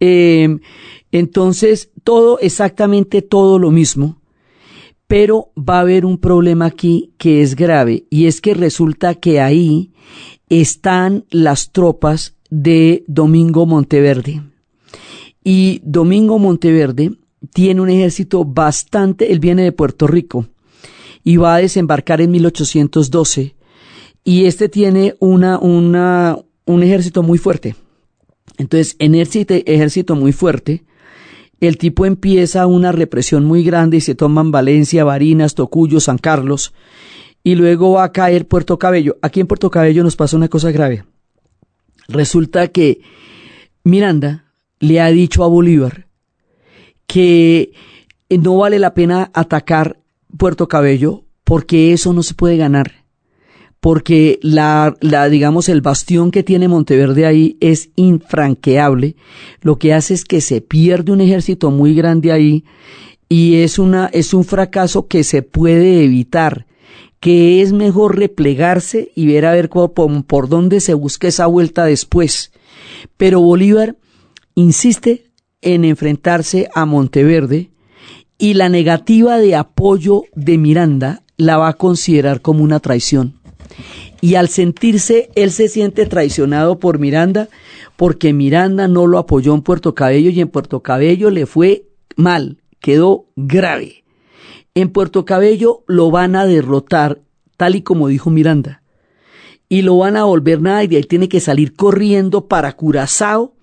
[0.00, 0.58] eh,
[1.14, 4.20] entonces todo, exactamente todo lo mismo,
[5.06, 9.40] pero va a haber un problema aquí que es grave y es que resulta que
[9.40, 9.92] ahí
[10.48, 14.42] están las tropas de Domingo Monteverde.
[15.44, 17.12] Y Domingo Monteverde
[17.52, 20.46] tiene un ejército bastante, él viene de Puerto Rico
[21.22, 23.54] y va a desembarcar en 1812
[24.24, 27.76] y este tiene una, una, un ejército muy fuerte.
[28.58, 30.82] Entonces, en este ejército muy fuerte,
[31.66, 36.72] el tipo empieza una represión muy grande y se toman Valencia, Barinas, Tocuyo, San Carlos
[37.42, 39.18] y luego va a caer Puerto Cabello.
[39.22, 41.04] Aquí en Puerto Cabello nos pasa una cosa grave.
[42.08, 43.00] Resulta que
[43.84, 44.44] Miranda
[44.80, 46.06] le ha dicho a Bolívar
[47.06, 47.72] que
[48.30, 49.98] no vale la pena atacar
[50.36, 53.03] Puerto Cabello porque eso no se puede ganar.
[53.84, 59.14] Porque la, la, digamos, el bastión que tiene Monteverde ahí es infranqueable.
[59.60, 62.64] Lo que hace es que se pierde un ejército muy grande ahí
[63.28, 66.64] y es una, es un fracaso que se puede evitar
[67.20, 69.92] que es mejor replegarse y ver a ver por,
[70.24, 72.52] por dónde se busca esa vuelta después.
[73.18, 73.96] Pero Bolívar
[74.54, 75.26] insiste
[75.60, 77.70] en enfrentarse a Monteverde
[78.38, 83.43] y la negativa de apoyo de Miranda la va a considerar como una traición.
[84.20, 87.48] Y al sentirse, él se siente traicionado por Miranda
[87.96, 92.58] porque Miranda no lo apoyó en Puerto Cabello y en Puerto Cabello le fue mal,
[92.80, 94.04] quedó grave.
[94.74, 97.20] En Puerto Cabello lo van a derrotar,
[97.56, 98.82] tal y como dijo Miranda,
[99.68, 103.54] y lo van a volver nada y de ahí tiene que salir corriendo para Curazao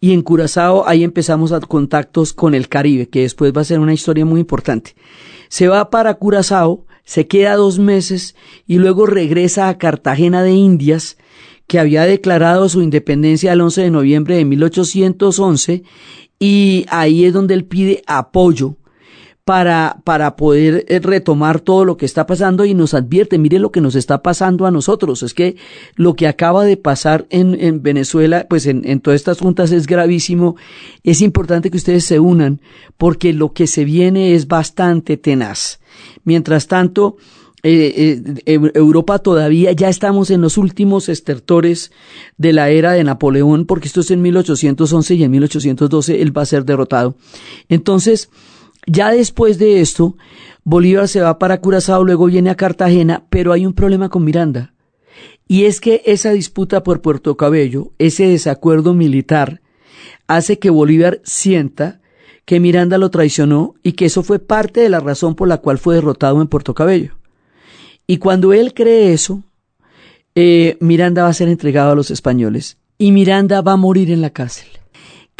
[0.00, 3.80] y en Curazao ahí empezamos a contactos con el Caribe, que después va a ser
[3.80, 4.94] una historia muy importante.
[5.48, 8.36] Se va para Curazao, se queda dos meses
[8.68, 11.16] y luego regresa a Cartagena de Indias,
[11.66, 15.82] que había declarado su independencia el 11 de noviembre de 1811,
[16.38, 18.76] y ahí es donde él pide apoyo
[19.50, 23.72] para, para poder eh, retomar todo lo que está pasando y nos advierte, mire lo
[23.72, 25.24] que nos está pasando a nosotros.
[25.24, 25.56] Es que
[25.96, 29.88] lo que acaba de pasar en, en Venezuela, pues en, en todas estas juntas es
[29.88, 30.54] gravísimo.
[31.02, 32.60] Es importante que ustedes se unan
[32.96, 35.80] porque lo que se viene es bastante tenaz.
[36.22, 37.16] Mientras tanto,
[37.64, 41.90] eh, eh, Europa todavía ya estamos en los últimos estertores
[42.38, 46.42] de la era de Napoleón, porque esto es en 1811 y en 1812 él va
[46.42, 47.16] a ser derrotado.
[47.68, 48.30] Entonces,
[48.86, 50.16] ya después de esto,
[50.64, 54.74] Bolívar se va para Curazao, luego viene a Cartagena, pero hay un problema con Miranda.
[55.48, 59.60] Y es que esa disputa por Puerto Cabello, ese desacuerdo militar,
[60.28, 62.00] hace que Bolívar sienta
[62.44, 65.78] que Miranda lo traicionó y que eso fue parte de la razón por la cual
[65.78, 67.16] fue derrotado en Puerto Cabello.
[68.06, 69.42] Y cuando él cree eso,
[70.34, 74.20] eh, Miranda va a ser entregado a los españoles y Miranda va a morir en
[74.20, 74.79] la cárcel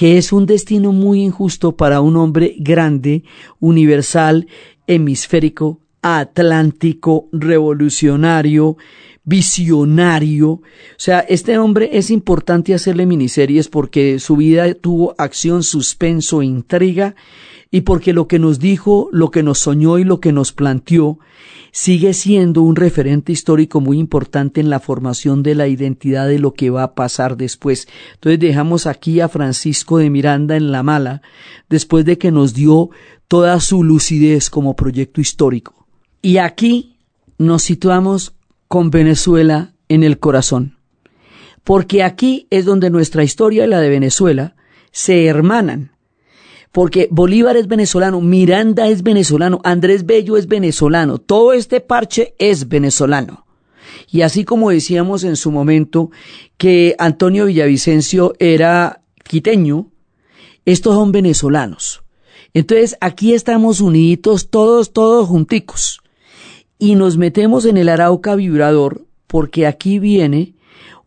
[0.01, 3.23] que es un destino muy injusto para un hombre grande,
[3.59, 4.47] universal,
[4.87, 8.79] hemisférico, atlántico, revolucionario,
[9.25, 10.53] visionario.
[10.53, 10.63] O
[10.97, 17.15] sea, este hombre es importante hacerle miniseries porque su vida tuvo acción, suspenso, intriga
[17.70, 21.18] y porque lo que nos dijo, lo que nos soñó y lo que nos planteó
[21.72, 26.52] sigue siendo un referente histórico muy importante en la formación de la identidad de lo
[26.52, 27.87] que va a pasar después.
[28.14, 31.22] Entonces dejamos aquí a Francisco de Miranda en la mala,
[31.68, 32.90] después de que nos dio
[33.28, 35.87] toda su lucidez como proyecto histórico.
[36.22, 36.96] Y aquí
[37.38, 38.35] nos situamos
[38.66, 40.76] con Venezuela en el corazón,
[41.62, 44.56] porque aquí es donde nuestra historia y la de Venezuela
[44.90, 45.92] se hermanan
[46.72, 52.68] porque Bolívar es venezolano, Miranda es venezolano, Andrés Bello es venezolano, todo este parche es
[52.68, 53.46] venezolano.
[54.11, 56.11] Y así como decíamos en su momento
[56.56, 59.88] que Antonio Villavicencio era quiteño,
[60.64, 62.02] estos son venezolanos.
[62.54, 66.00] Entonces aquí estamos uniditos todos, todos junticos.
[66.78, 70.54] Y nos metemos en el Arauca vibrador porque aquí viene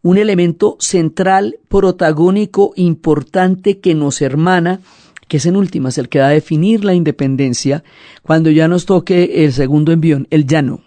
[0.02, 4.82] un elemento central, protagónico, importante que nos hermana
[5.28, 7.84] que es en últimas el que va a definir la independencia
[8.22, 10.82] cuando ya nos toque el segundo envión, el llano.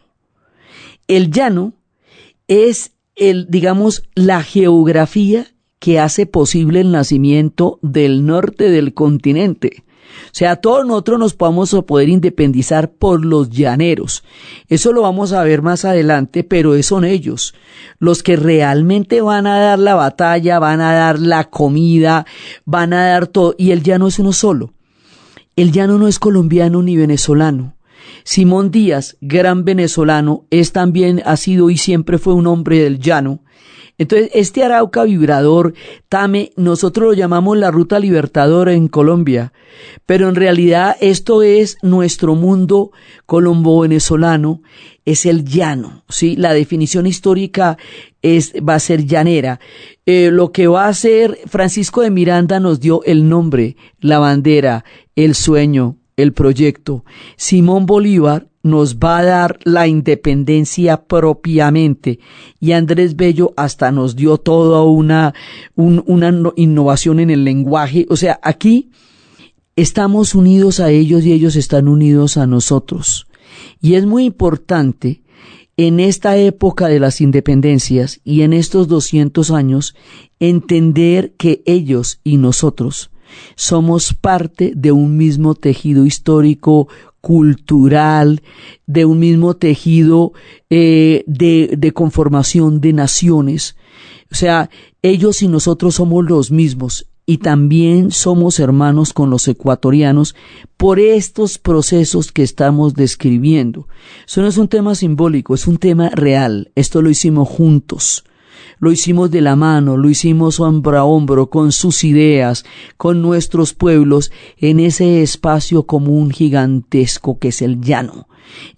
[1.09, 1.75] El llano
[2.49, 5.47] es el, digamos, la geografía
[5.79, 9.85] que hace posible el nacimiento del norte del continente.
[10.27, 14.25] O sea, todos nosotros nos podemos poder independizar por los llaneros.
[14.69, 17.55] Eso lo vamos a ver más adelante, pero son ellos
[17.99, 22.27] los que realmente van a dar la batalla, van a dar la comida,
[22.65, 23.55] van a dar todo.
[23.59, 24.73] Y el llano es uno solo.
[25.57, 27.77] El llano no es colombiano ni venezolano.
[28.25, 33.41] Simón Díaz, gran venezolano, es también, ha sido y siempre fue un hombre del llano.
[33.99, 35.75] Entonces, este Arauca vibrador,
[36.09, 39.53] Tame, nosotros lo llamamos la ruta libertadora en Colombia,
[40.05, 42.93] pero en realidad esto es nuestro mundo
[43.25, 44.61] colombo-venezolano,
[45.07, 46.37] es el llano, ¿sí?
[46.37, 47.79] La definición histórica
[48.23, 49.61] es, va a ser llanera.
[50.05, 54.85] Eh, lo que va a hacer Francisco de Miranda nos dio el nombre, la bandera,
[55.15, 57.05] el sueño, el proyecto.
[57.37, 62.19] Simón Bolívar nos va a dar la independencia propiamente
[62.61, 65.35] y Andrés Bello hasta nos dio toda una,
[65.75, 68.07] una innovación en el lenguaje.
[68.11, 68.91] O sea, aquí
[69.77, 73.27] estamos unidos a ellos y ellos están unidos a nosotros.
[73.81, 75.23] Y es muy importante
[75.77, 79.95] en esta época de las independencias y en estos 200 años
[80.41, 83.11] entender que ellos y nosotros
[83.55, 86.89] somos parte de un mismo tejido histórico,
[87.27, 88.41] cultural,
[88.87, 90.33] de un mismo tejido
[90.71, 93.75] eh, de, de conformación de naciones.
[94.31, 94.71] O sea,
[95.03, 100.37] ellos y nosotros somos los mismos y también somos hermanos con los ecuatorianos
[100.77, 103.89] por estos procesos que estamos describiendo.
[104.25, 106.71] Eso no es un tema simbólico, es un tema real.
[106.77, 108.23] Esto lo hicimos juntos
[108.79, 112.65] lo hicimos de la mano, lo hicimos hombro a hombro con sus ideas,
[112.97, 118.29] con nuestros pueblos, en ese espacio común gigantesco que es el llano.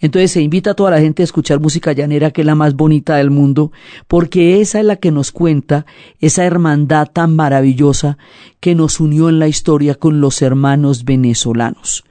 [0.00, 2.74] Entonces se invita a toda la gente a escuchar música llanera, que es la más
[2.74, 3.72] bonita del mundo,
[4.06, 5.86] porque esa es la que nos cuenta
[6.20, 8.18] esa hermandad tan maravillosa
[8.60, 12.04] que nos unió en la historia con los hermanos venezolanos.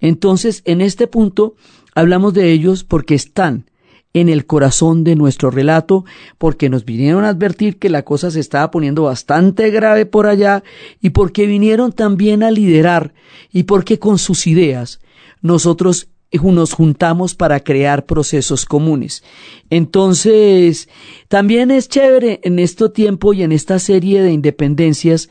[0.00, 1.54] Entonces, en este punto,
[1.94, 3.66] hablamos de ellos porque están
[4.14, 6.04] en el corazón de nuestro relato,
[6.38, 10.62] porque nos vinieron a advertir que la cosa se estaba poniendo bastante grave por allá
[11.02, 13.12] y porque vinieron también a liderar
[13.52, 15.00] y porque con sus ideas
[15.42, 16.08] nosotros
[16.42, 19.22] nos juntamos para crear procesos comunes.
[19.70, 20.88] Entonces,
[21.28, 25.28] también es chévere en este tiempo y en esta serie de independencias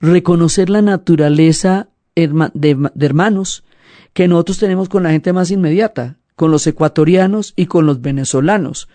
[0.00, 3.64] reconocer la naturaleza de hermanos
[4.12, 8.88] que nosotros tenemos con la gente más inmediata con los ecuatorianos y con los venezolanos.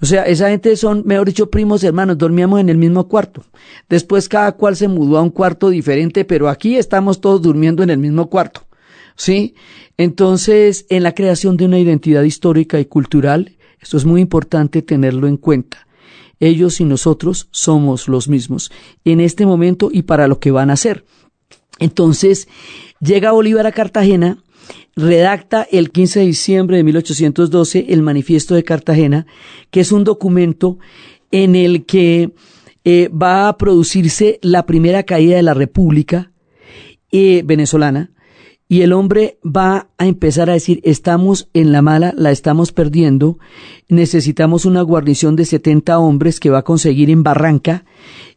[0.00, 3.44] O sea, esa gente son, mejor dicho, primos hermanos, dormíamos en el mismo cuarto.
[3.88, 7.90] Después cada cual se mudó a un cuarto diferente, pero aquí estamos todos durmiendo en
[7.90, 8.66] el mismo cuarto.
[9.14, 9.54] ¿Sí?
[9.96, 15.28] Entonces, en la creación de una identidad histórica y cultural, esto es muy importante tenerlo
[15.28, 15.86] en cuenta.
[16.40, 18.72] Ellos y nosotros somos los mismos
[19.04, 21.04] en este momento y para lo que van a hacer.
[21.78, 22.48] Entonces,
[23.00, 24.42] llega Bolívar a Cartagena
[24.96, 29.26] redacta el 15 de diciembre de 1812 el Manifiesto de Cartagena,
[29.70, 30.78] que es un documento
[31.30, 32.32] en el que
[32.84, 36.32] eh, va a producirse la primera caída de la República
[37.10, 38.10] eh, venezolana
[38.72, 43.38] y el hombre va a empezar a decir estamos en la mala, la estamos perdiendo,
[43.90, 47.84] necesitamos una guarnición de 70 hombres que va a conseguir en Barranca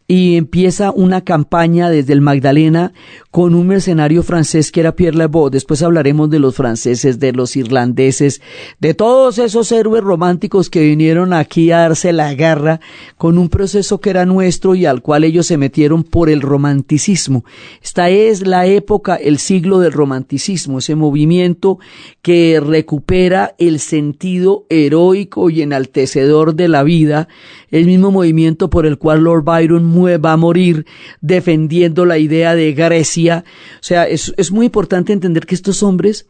[0.08, 2.94] y empieza una campaña desde el Magdalena
[3.32, 5.50] con un mercenario francés que era Pierre Lebeau.
[5.50, 8.42] Después hablaremos de los franceses, de los irlandeses,
[8.80, 12.82] de todos esos héroes románticos que vinieron aquí a darse la guerra
[13.18, 17.44] con un proceso que era nuestro y al cual ellos se metieron por el romanticismo.
[17.82, 21.80] Esta es la época, el siglo del romanticismo, ese movimiento
[22.22, 27.28] que recupera el sentido heroico y enaltecedor de la vida,
[27.72, 30.86] el mismo movimiento por el cual Lord Byron va a morir
[31.22, 33.44] defendiendo la idea de Grecia.
[33.76, 36.28] O sea, es, es muy importante entender que estos hombres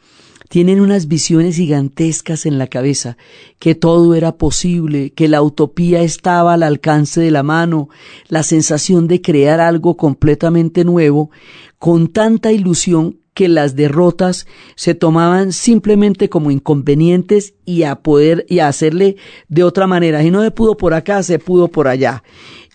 [0.49, 3.17] tienen unas visiones gigantescas en la cabeza,
[3.59, 7.89] que todo era posible, que la utopía estaba al alcance de la mano,
[8.27, 11.31] la sensación de crear algo completamente nuevo,
[11.79, 18.59] con tanta ilusión que las derrotas se tomaban simplemente como inconvenientes y a poder y
[18.59, 19.17] a hacerle
[19.49, 20.21] de otra manera.
[20.21, 22.23] Si no se pudo por acá, se pudo por allá.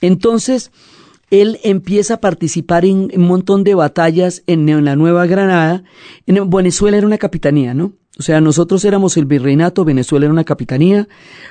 [0.01, 0.71] Entonces,
[1.31, 5.85] él empieza a participar en un montón de batallas en, la Nueva Granada.
[6.27, 7.93] En Venezuela era una capitanía, ¿no?
[8.19, 11.09] O sea, nosotros éramos el virreinato, Venezuela era una capitanía,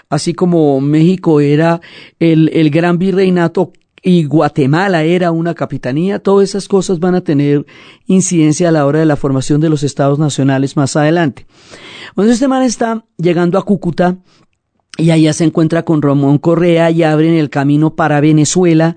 [0.09, 1.81] así como México era
[2.19, 3.71] el, el gran virreinato
[4.03, 7.65] y Guatemala era una capitanía, todas esas cosas van a tener
[8.05, 11.47] incidencia a la hora de la formación de los estados nacionales más adelante.
[12.09, 14.17] Entonces este man está llegando a Cúcuta
[14.99, 18.95] y allá se encuentra con Ramón Correa y abren el camino para Venezuela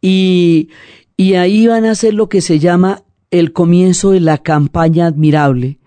[0.00, 0.68] y,
[1.16, 5.78] y ahí van a hacer lo que se llama el comienzo de la campaña admirable,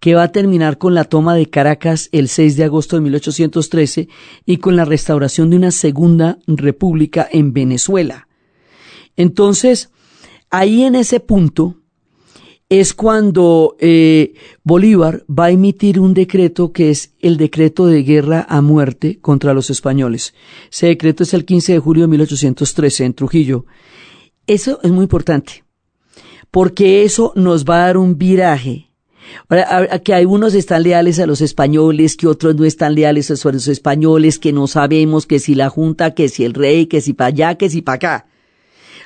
[0.00, 4.08] que va a terminar con la toma de Caracas el 6 de agosto de 1813
[4.46, 8.28] y con la restauración de una segunda república en Venezuela.
[9.16, 9.90] Entonces,
[10.50, 11.79] ahí en ese punto,
[12.70, 18.46] es cuando eh, Bolívar va a emitir un decreto que es el decreto de guerra
[18.48, 20.34] a muerte contra los españoles.
[20.72, 23.66] Ese decreto es el 15 de julio de 1813 en Trujillo.
[24.46, 25.64] Eso es muy importante,
[26.52, 28.92] porque eso nos va a dar un viraje.
[29.48, 33.66] Ahora, que algunos están leales a los españoles, que otros no están leales a los
[33.66, 37.28] españoles, que no sabemos que si la Junta, que si el rey, que si para
[37.28, 38.26] allá, que si para acá.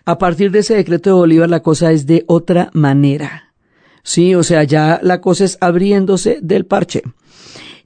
[0.04, 3.53] A partir de ese decreto de Bolívar la cosa es de otra manera.
[4.04, 7.02] Sí, o sea, ya la cosa es abriéndose del parche.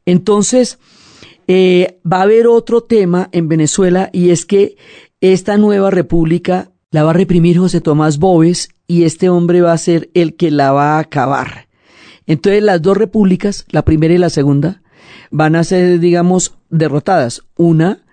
[0.04, 0.78] Entonces,
[1.46, 4.76] eh, va a haber otro tema en Venezuela y es que
[5.20, 9.78] esta nueva república la va a reprimir José Tomás Bóves y este hombre va a
[9.78, 11.68] ser el que la va a acabar.
[12.26, 14.82] Entonces las dos repúblicas, la primera y la segunda,
[15.30, 17.44] van a ser, digamos, derrotadas.
[17.56, 18.04] Una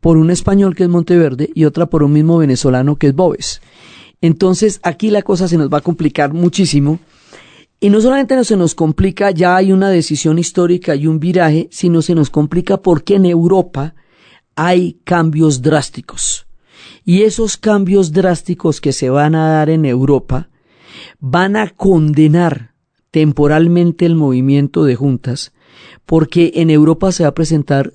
[0.00, 3.62] por un español que es Monteverde y otra por un mismo venezolano que es Bóves.
[4.20, 6.98] Entonces aquí la cosa se nos va a complicar muchísimo
[7.82, 12.00] y no solamente se nos complica, ya hay una decisión histórica y un viraje, sino
[12.00, 13.96] se nos complica porque en Europa
[14.54, 16.46] hay cambios drásticos.
[17.04, 20.48] Y esos cambios drásticos que se van a dar en Europa
[21.18, 22.76] van a condenar
[23.10, 25.52] temporalmente el movimiento de juntas,
[26.06, 27.94] porque en Europa se va a presentar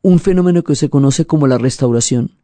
[0.00, 2.38] un fenómeno que se conoce como la restauración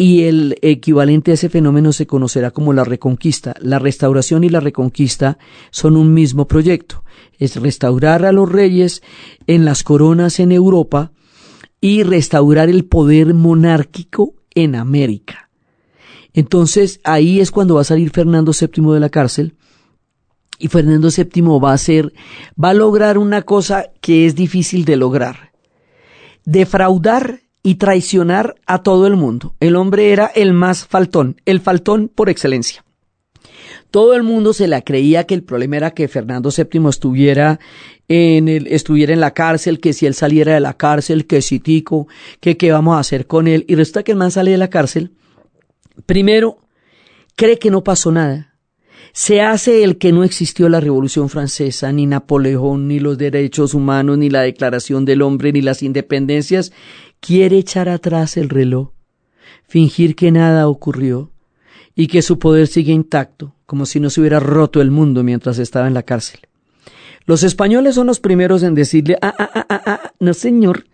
[0.00, 3.54] y el equivalente a ese fenómeno se conocerá como la reconquista.
[3.60, 5.36] La restauración y la reconquista
[5.70, 7.04] son un mismo proyecto.
[7.38, 9.02] Es restaurar a los reyes
[9.46, 11.12] en las coronas en Europa
[11.82, 15.50] y restaurar el poder monárquico en América.
[16.32, 19.54] Entonces ahí es cuando va a salir Fernando VII de la cárcel
[20.58, 22.14] y Fernando VII va a ser,
[22.52, 25.52] va a lograr una cosa que es difícil de lograr.
[26.46, 29.54] Defraudar y traicionar a todo el mundo.
[29.60, 32.84] El hombre era el más faltón, el faltón por excelencia.
[33.90, 37.58] Todo el mundo se la creía que el problema era que Fernando VII estuviera
[38.08, 41.58] en el, estuviera en la cárcel, que si él saliera de la cárcel, que si
[41.58, 42.06] tico,
[42.40, 43.64] que qué vamos a hacer con él.
[43.68, 45.12] Y resulta que el man sale de la cárcel.
[46.06, 46.58] Primero,
[47.34, 48.50] cree que no pasó nada
[49.12, 54.18] se hace el que no existió la Revolución Francesa, ni Napoleón, ni los derechos humanos,
[54.18, 56.72] ni la Declaración del Hombre, ni las independencias,
[57.20, 58.90] quiere echar atrás el reloj,
[59.66, 61.30] fingir que nada ocurrió
[61.94, 65.58] y que su poder sigue intacto, como si no se hubiera roto el mundo mientras
[65.58, 66.40] estaba en la cárcel.
[67.26, 70.86] Los españoles son los primeros en decirle, ah, ah, ah, ah, ah no señor,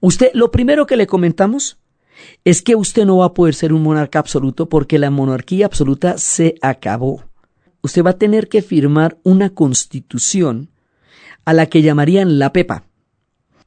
[0.00, 1.78] usted, lo primero que le comentamos
[2.44, 6.18] es que usted no va a poder ser un monarca absoluto porque la monarquía absoluta
[6.18, 7.24] se acabó.
[7.82, 10.70] Usted va a tener que firmar una constitución
[11.44, 12.84] a la que llamarían la PEPA.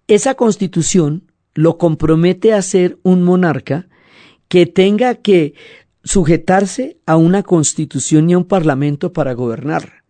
[0.07, 3.87] Esa constitución lo compromete a ser un monarca
[4.47, 5.53] que tenga que
[6.03, 10.03] sujetarse a una constitución y a un parlamento para gobernar.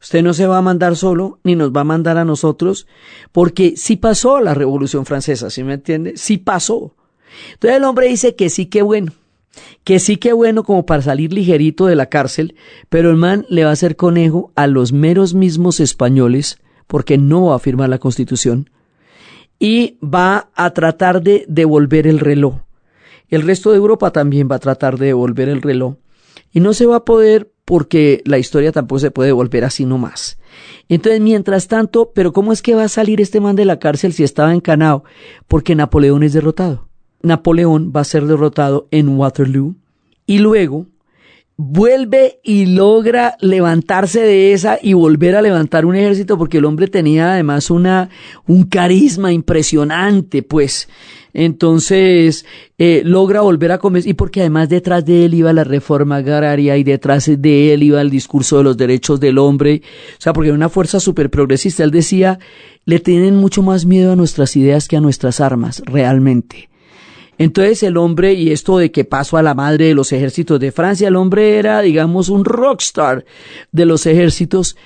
[0.00, 2.86] Usted no se va a mandar solo, ni nos va a mandar a nosotros,
[3.32, 6.16] porque sí pasó la Revolución Francesa, ¿sí me entiende?
[6.16, 6.94] Sí pasó.
[7.54, 9.12] Entonces el hombre dice que sí, que bueno,
[9.84, 12.54] que sí, que bueno como para salir ligerito de la cárcel,
[12.88, 17.46] pero el man le va a hacer conejo a los meros mismos españoles, porque no
[17.46, 18.70] va a firmar la Constitución,
[19.58, 22.56] y va a tratar de devolver el reloj.
[23.28, 25.96] El resto de Europa también va a tratar de devolver el reloj.
[26.52, 30.38] Y no se va a poder porque la historia tampoco se puede devolver así nomás.
[30.88, 34.12] Entonces, mientras tanto, pero ¿cómo es que va a salir este man de la cárcel
[34.12, 35.04] si estaba encanado?
[35.48, 36.88] Porque Napoleón es derrotado.
[37.22, 39.74] Napoleón va a ser derrotado en Waterloo
[40.26, 40.86] y luego
[41.56, 46.86] vuelve y logra levantarse de esa y volver a levantar un ejército porque el hombre
[46.86, 48.10] tenía además una
[48.46, 50.88] un carisma impresionante pues.
[51.32, 52.46] Entonces
[52.78, 56.76] eh, logra volver a comer y porque además detrás de él iba la reforma agraria
[56.76, 59.82] y detrás de él iba el discurso de los derechos del hombre.
[60.18, 62.38] O sea porque una fuerza súper progresista él decía
[62.84, 66.68] le tienen mucho más miedo a nuestras ideas que a nuestras armas realmente
[67.38, 70.72] entonces el hombre, y esto de que pasó a la madre de los ejércitos de
[70.72, 73.24] Francia, el hombre era, digamos, un rockstar
[73.72, 74.76] de los ejércitos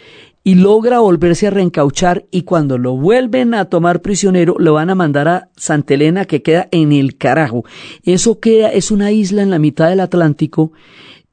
[0.43, 4.95] y logra volverse a reencauchar y cuando lo vuelven a tomar prisionero lo van a
[4.95, 7.65] mandar a Santa Elena que queda en el carajo.
[8.05, 10.73] Eso queda, es una isla en la mitad del Atlántico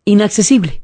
[0.06, 0.82] inaccesible.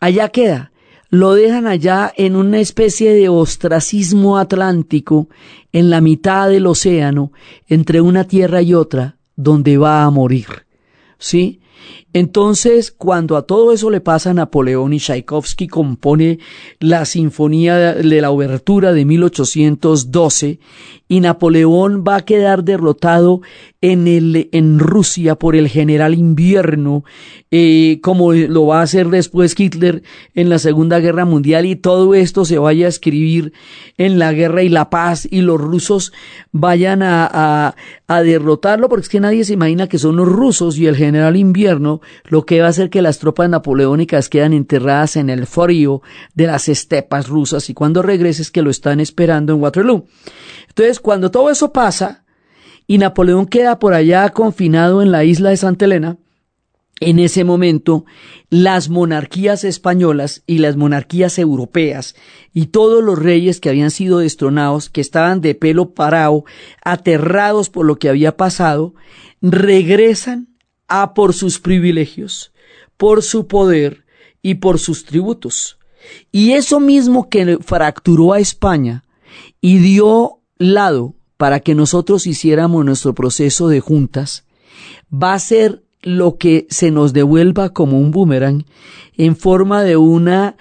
[0.00, 0.72] Allá queda.
[1.10, 5.28] Lo dejan allá en una especie de ostracismo atlántico
[5.70, 7.30] en la mitad del océano
[7.68, 10.46] entre una tierra y otra donde va a morir.
[11.18, 11.60] ¿Sí?
[12.12, 16.38] Entonces, cuando a todo eso le pasa Napoleón y Tchaikovsky compone
[16.78, 20.60] la sinfonía de la obertura de 1812
[21.14, 23.40] y Napoleón va a quedar derrotado
[23.80, 27.04] en, el, en Rusia por el general invierno,
[27.52, 30.02] eh, como lo va a hacer después Hitler
[30.34, 33.52] en la Segunda Guerra Mundial y todo esto se vaya a escribir
[33.96, 36.12] en la guerra y la paz y los rusos
[36.50, 37.76] vayan a,
[38.08, 41.36] a, derrotarlo, porque es que nadie se imagina que son los rusos y el general
[41.36, 46.02] invierno lo que va a hacer que las tropas napoleónicas quedan enterradas en el frío
[46.34, 50.06] de las estepas rusas y cuando regreses que lo están esperando en Waterloo.
[50.74, 52.24] Entonces, cuando todo eso pasa
[52.86, 56.16] y Napoleón queda por allá confinado en la isla de Santa Elena,
[56.98, 58.06] en ese momento,
[58.48, 62.14] las monarquías españolas y las monarquías europeas
[62.54, 66.44] y todos los reyes que habían sido destronados, que estaban de pelo parado,
[66.82, 68.94] aterrados por lo que había pasado,
[69.42, 70.56] regresan
[70.88, 72.54] a por sus privilegios,
[72.96, 74.06] por su poder
[74.40, 75.78] y por sus tributos.
[76.32, 79.04] Y eso mismo que fracturó a España
[79.60, 84.44] y dio lado para que nosotros hiciéramos nuestro proceso de juntas,
[85.12, 88.64] va a ser lo que se nos devuelva como un boomerang
[89.16, 90.56] en forma de una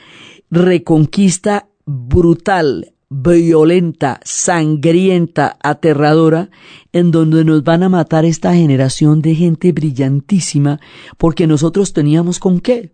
[0.49, 6.49] reconquista brutal, violenta, sangrienta, aterradora,
[6.93, 10.79] en donde nos van a matar esta generación de gente brillantísima,
[11.17, 12.91] porque nosotros teníamos con qué.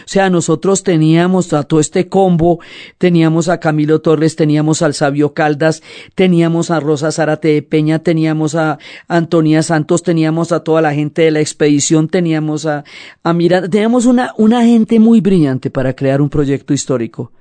[0.00, 2.60] O sea, nosotros teníamos a todo este combo,
[2.98, 5.82] teníamos a Camilo Torres, teníamos al Sabio Caldas,
[6.14, 8.78] teníamos a Rosa Zárate de Peña, teníamos a
[9.08, 12.84] Antonia Santos, teníamos a toda la gente de la expedición, teníamos a,
[13.22, 17.32] a Miranda, teníamos una, una gente muy brillante para crear un proyecto histórico.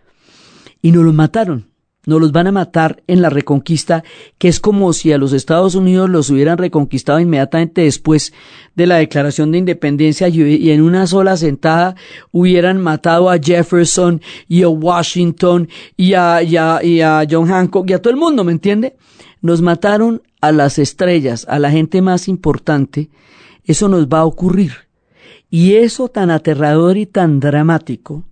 [0.82, 1.69] Y nos lo mataron
[2.10, 4.04] nos los van a matar en la reconquista,
[4.38, 8.34] que es como si a los Estados Unidos los hubieran reconquistado inmediatamente después
[8.76, 11.96] de la declaración de independencia y en una sola sentada
[12.32, 18.02] hubieran matado a Jefferson y a Washington y a, y a, John Hancock y a
[18.02, 18.96] todo el mundo, ¿me entiende?
[19.42, 23.10] Nos mataron a las estrellas, a la gente más importante.
[23.64, 24.74] Eso nos va a ocurrir.
[25.50, 28.24] Y eso tan aterrador y tan dramático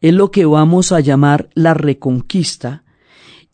[0.00, 2.84] es lo que vamos a llamar la reconquista,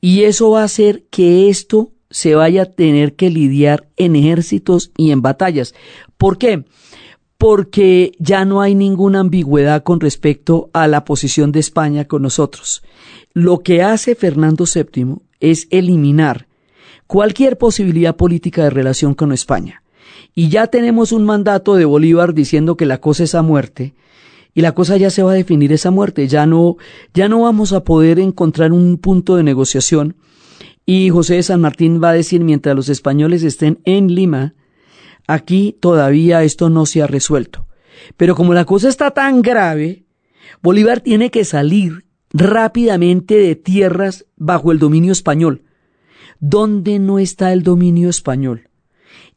[0.06, 4.92] y eso va a hacer que esto se vaya a tener que lidiar en ejércitos
[4.96, 5.74] y en batallas.
[6.16, 6.64] ¿Por qué?
[7.38, 12.84] Porque ya no hay ninguna ambigüedad con respecto a la posición de España con nosotros.
[13.32, 16.46] Lo que hace Fernando VII es eliminar
[17.08, 19.82] cualquier posibilidad política de relación con España.
[20.36, 23.96] Y ya tenemos un mandato de Bolívar diciendo que la cosa es a muerte,
[24.56, 26.78] y la cosa ya se va a definir esa muerte, ya no,
[27.12, 30.16] ya no vamos a poder encontrar un punto de negociación.
[30.86, 34.54] Y José de San Martín va a decir, mientras los españoles estén en Lima,
[35.26, 37.66] aquí todavía esto no se ha resuelto.
[38.16, 40.06] Pero como la cosa está tan grave,
[40.62, 45.64] Bolívar tiene que salir rápidamente de tierras bajo el dominio español.
[46.40, 48.70] ¿Dónde no está el dominio español?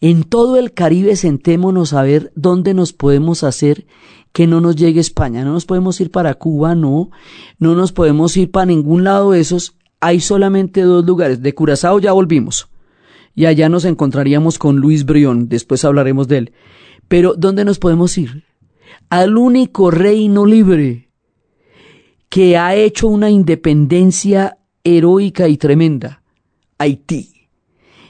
[0.01, 3.85] En todo el Caribe sentémonos a ver dónde nos podemos hacer
[4.31, 5.43] que no nos llegue España.
[5.43, 7.11] No nos podemos ir para Cuba, no.
[7.57, 9.75] No nos podemos ir para ningún lado de esos.
[9.99, 11.41] Hay solamente dos lugares.
[11.41, 12.69] De Curazao ya volvimos.
[13.35, 15.49] Y allá nos encontraríamos con Luis Brión.
[15.49, 16.53] Después hablaremos de él.
[17.07, 18.43] Pero ¿dónde nos podemos ir?
[19.09, 21.09] Al único reino libre
[22.29, 26.21] que ha hecho una independencia heroica y tremenda.
[26.77, 27.47] Haití.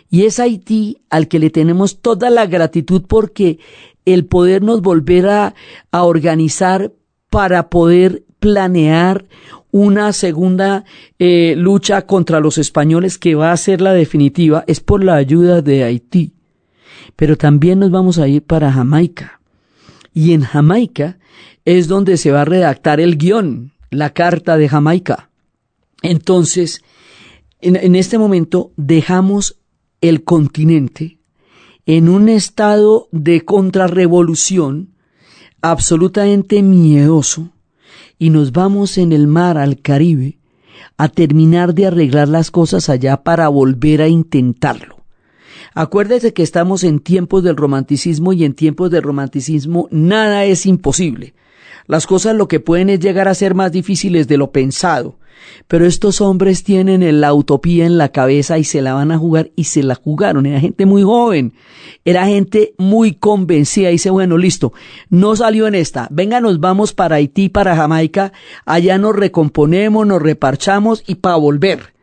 [0.10, 3.60] Y es Haití al que le tenemos toda la gratitud porque
[4.14, 5.54] el podernos volver a,
[5.92, 6.92] organizar
[7.30, 9.26] para poder planear
[9.72, 10.86] una segunda
[11.20, 15.62] eh, lucha contra los españoles que va a ser la definitiva es por la ayuda
[15.62, 16.34] de Haití.
[17.16, 19.42] Pero también nos vamos a ir para Jamaica.
[20.14, 21.20] Y en Jamaica
[21.66, 25.30] es donde se va a redactar el guion, la carta de Jamaica.
[26.02, 26.84] Entonces,
[27.62, 29.60] en, en este momento dejamos
[30.02, 31.19] el continente
[31.92, 34.90] en un estado de contrarrevolución
[35.60, 37.50] absolutamente miedoso
[38.20, 40.38] y nos vamos en el mar al Caribe
[40.98, 44.98] a terminar de arreglar las cosas allá para volver a intentarlo.
[45.74, 51.34] Acuérdese que estamos en tiempos del romanticismo y en tiempos del romanticismo nada es imposible.
[51.88, 55.18] Las cosas lo que pueden es llegar a ser más difíciles de lo pensado.
[55.68, 59.52] Pero estos hombres tienen la utopía en la cabeza y se la van a jugar
[59.56, 60.46] y se la jugaron.
[60.46, 61.54] Era gente muy joven,
[62.06, 63.90] era gente muy convencida.
[63.90, 64.74] Dice, bueno, listo,
[65.10, 66.08] no salió en esta.
[66.12, 68.34] Venga, nos vamos para Haití, para Jamaica.
[68.66, 71.94] Allá nos recomponemos, nos reparchamos y para volver.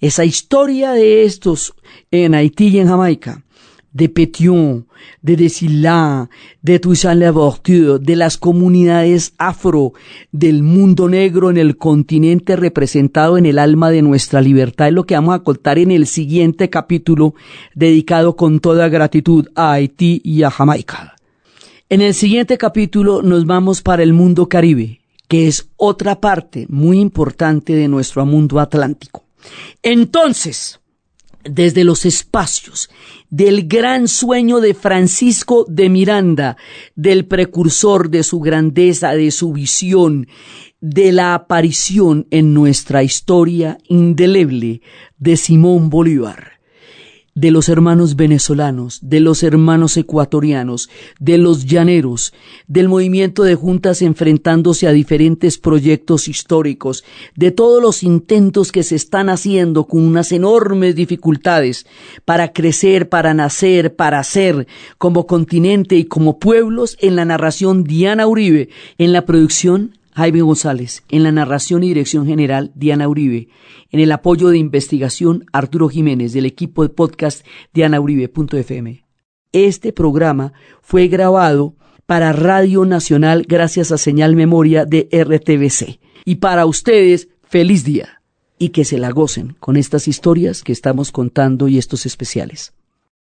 [0.00, 1.74] Esa historia de estos
[2.10, 3.44] en Haití y en Jamaica
[3.92, 4.86] de Pétion,
[5.20, 6.30] de Desilá,
[6.62, 9.92] de Toussaint Louverture, de las comunidades afro,
[10.30, 14.88] del mundo negro en el continente representado en el alma de nuestra libertad.
[14.88, 17.34] Es lo que vamos a contar en el siguiente capítulo
[17.74, 21.16] dedicado con toda gratitud a Haití y a Jamaica.
[21.88, 26.98] En el siguiente capítulo nos vamos para el mundo caribe, que es otra parte muy
[26.98, 29.24] importante de nuestro mundo atlántico.
[29.82, 30.80] Entonces,
[31.44, 32.90] desde los espacios
[33.30, 36.56] del gran sueño de Francisco de Miranda,
[36.94, 40.26] del precursor de su grandeza, de su visión,
[40.80, 44.82] de la aparición en nuestra historia indeleble
[45.18, 46.61] de Simón Bolívar
[47.34, 52.34] de los hermanos venezolanos, de los hermanos ecuatorianos, de los llaneros,
[52.66, 57.04] del movimiento de juntas enfrentándose a diferentes proyectos históricos,
[57.34, 61.86] de todos los intentos que se están haciendo con unas enormes dificultades
[62.26, 64.66] para crecer, para nacer, para ser
[64.98, 68.68] como continente y como pueblos en la narración Diana Uribe,
[68.98, 73.48] en la producción Jaime González, en la narración y dirección general Diana Uribe,
[73.90, 79.04] en el apoyo de investigación Arturo Jiménez del equipo de podcast dianauribe.fm.
[79.52, 80.52] Este programa
[80.82, 86.00] fue grabado para Radio Nacional gracias a Señal Memoria de RTBC.
[86.24, 88.22] Y para ustedes, feliz día
[88.58, 92.74] y que se la gocen con estas historias que estamos contando y estos especiales.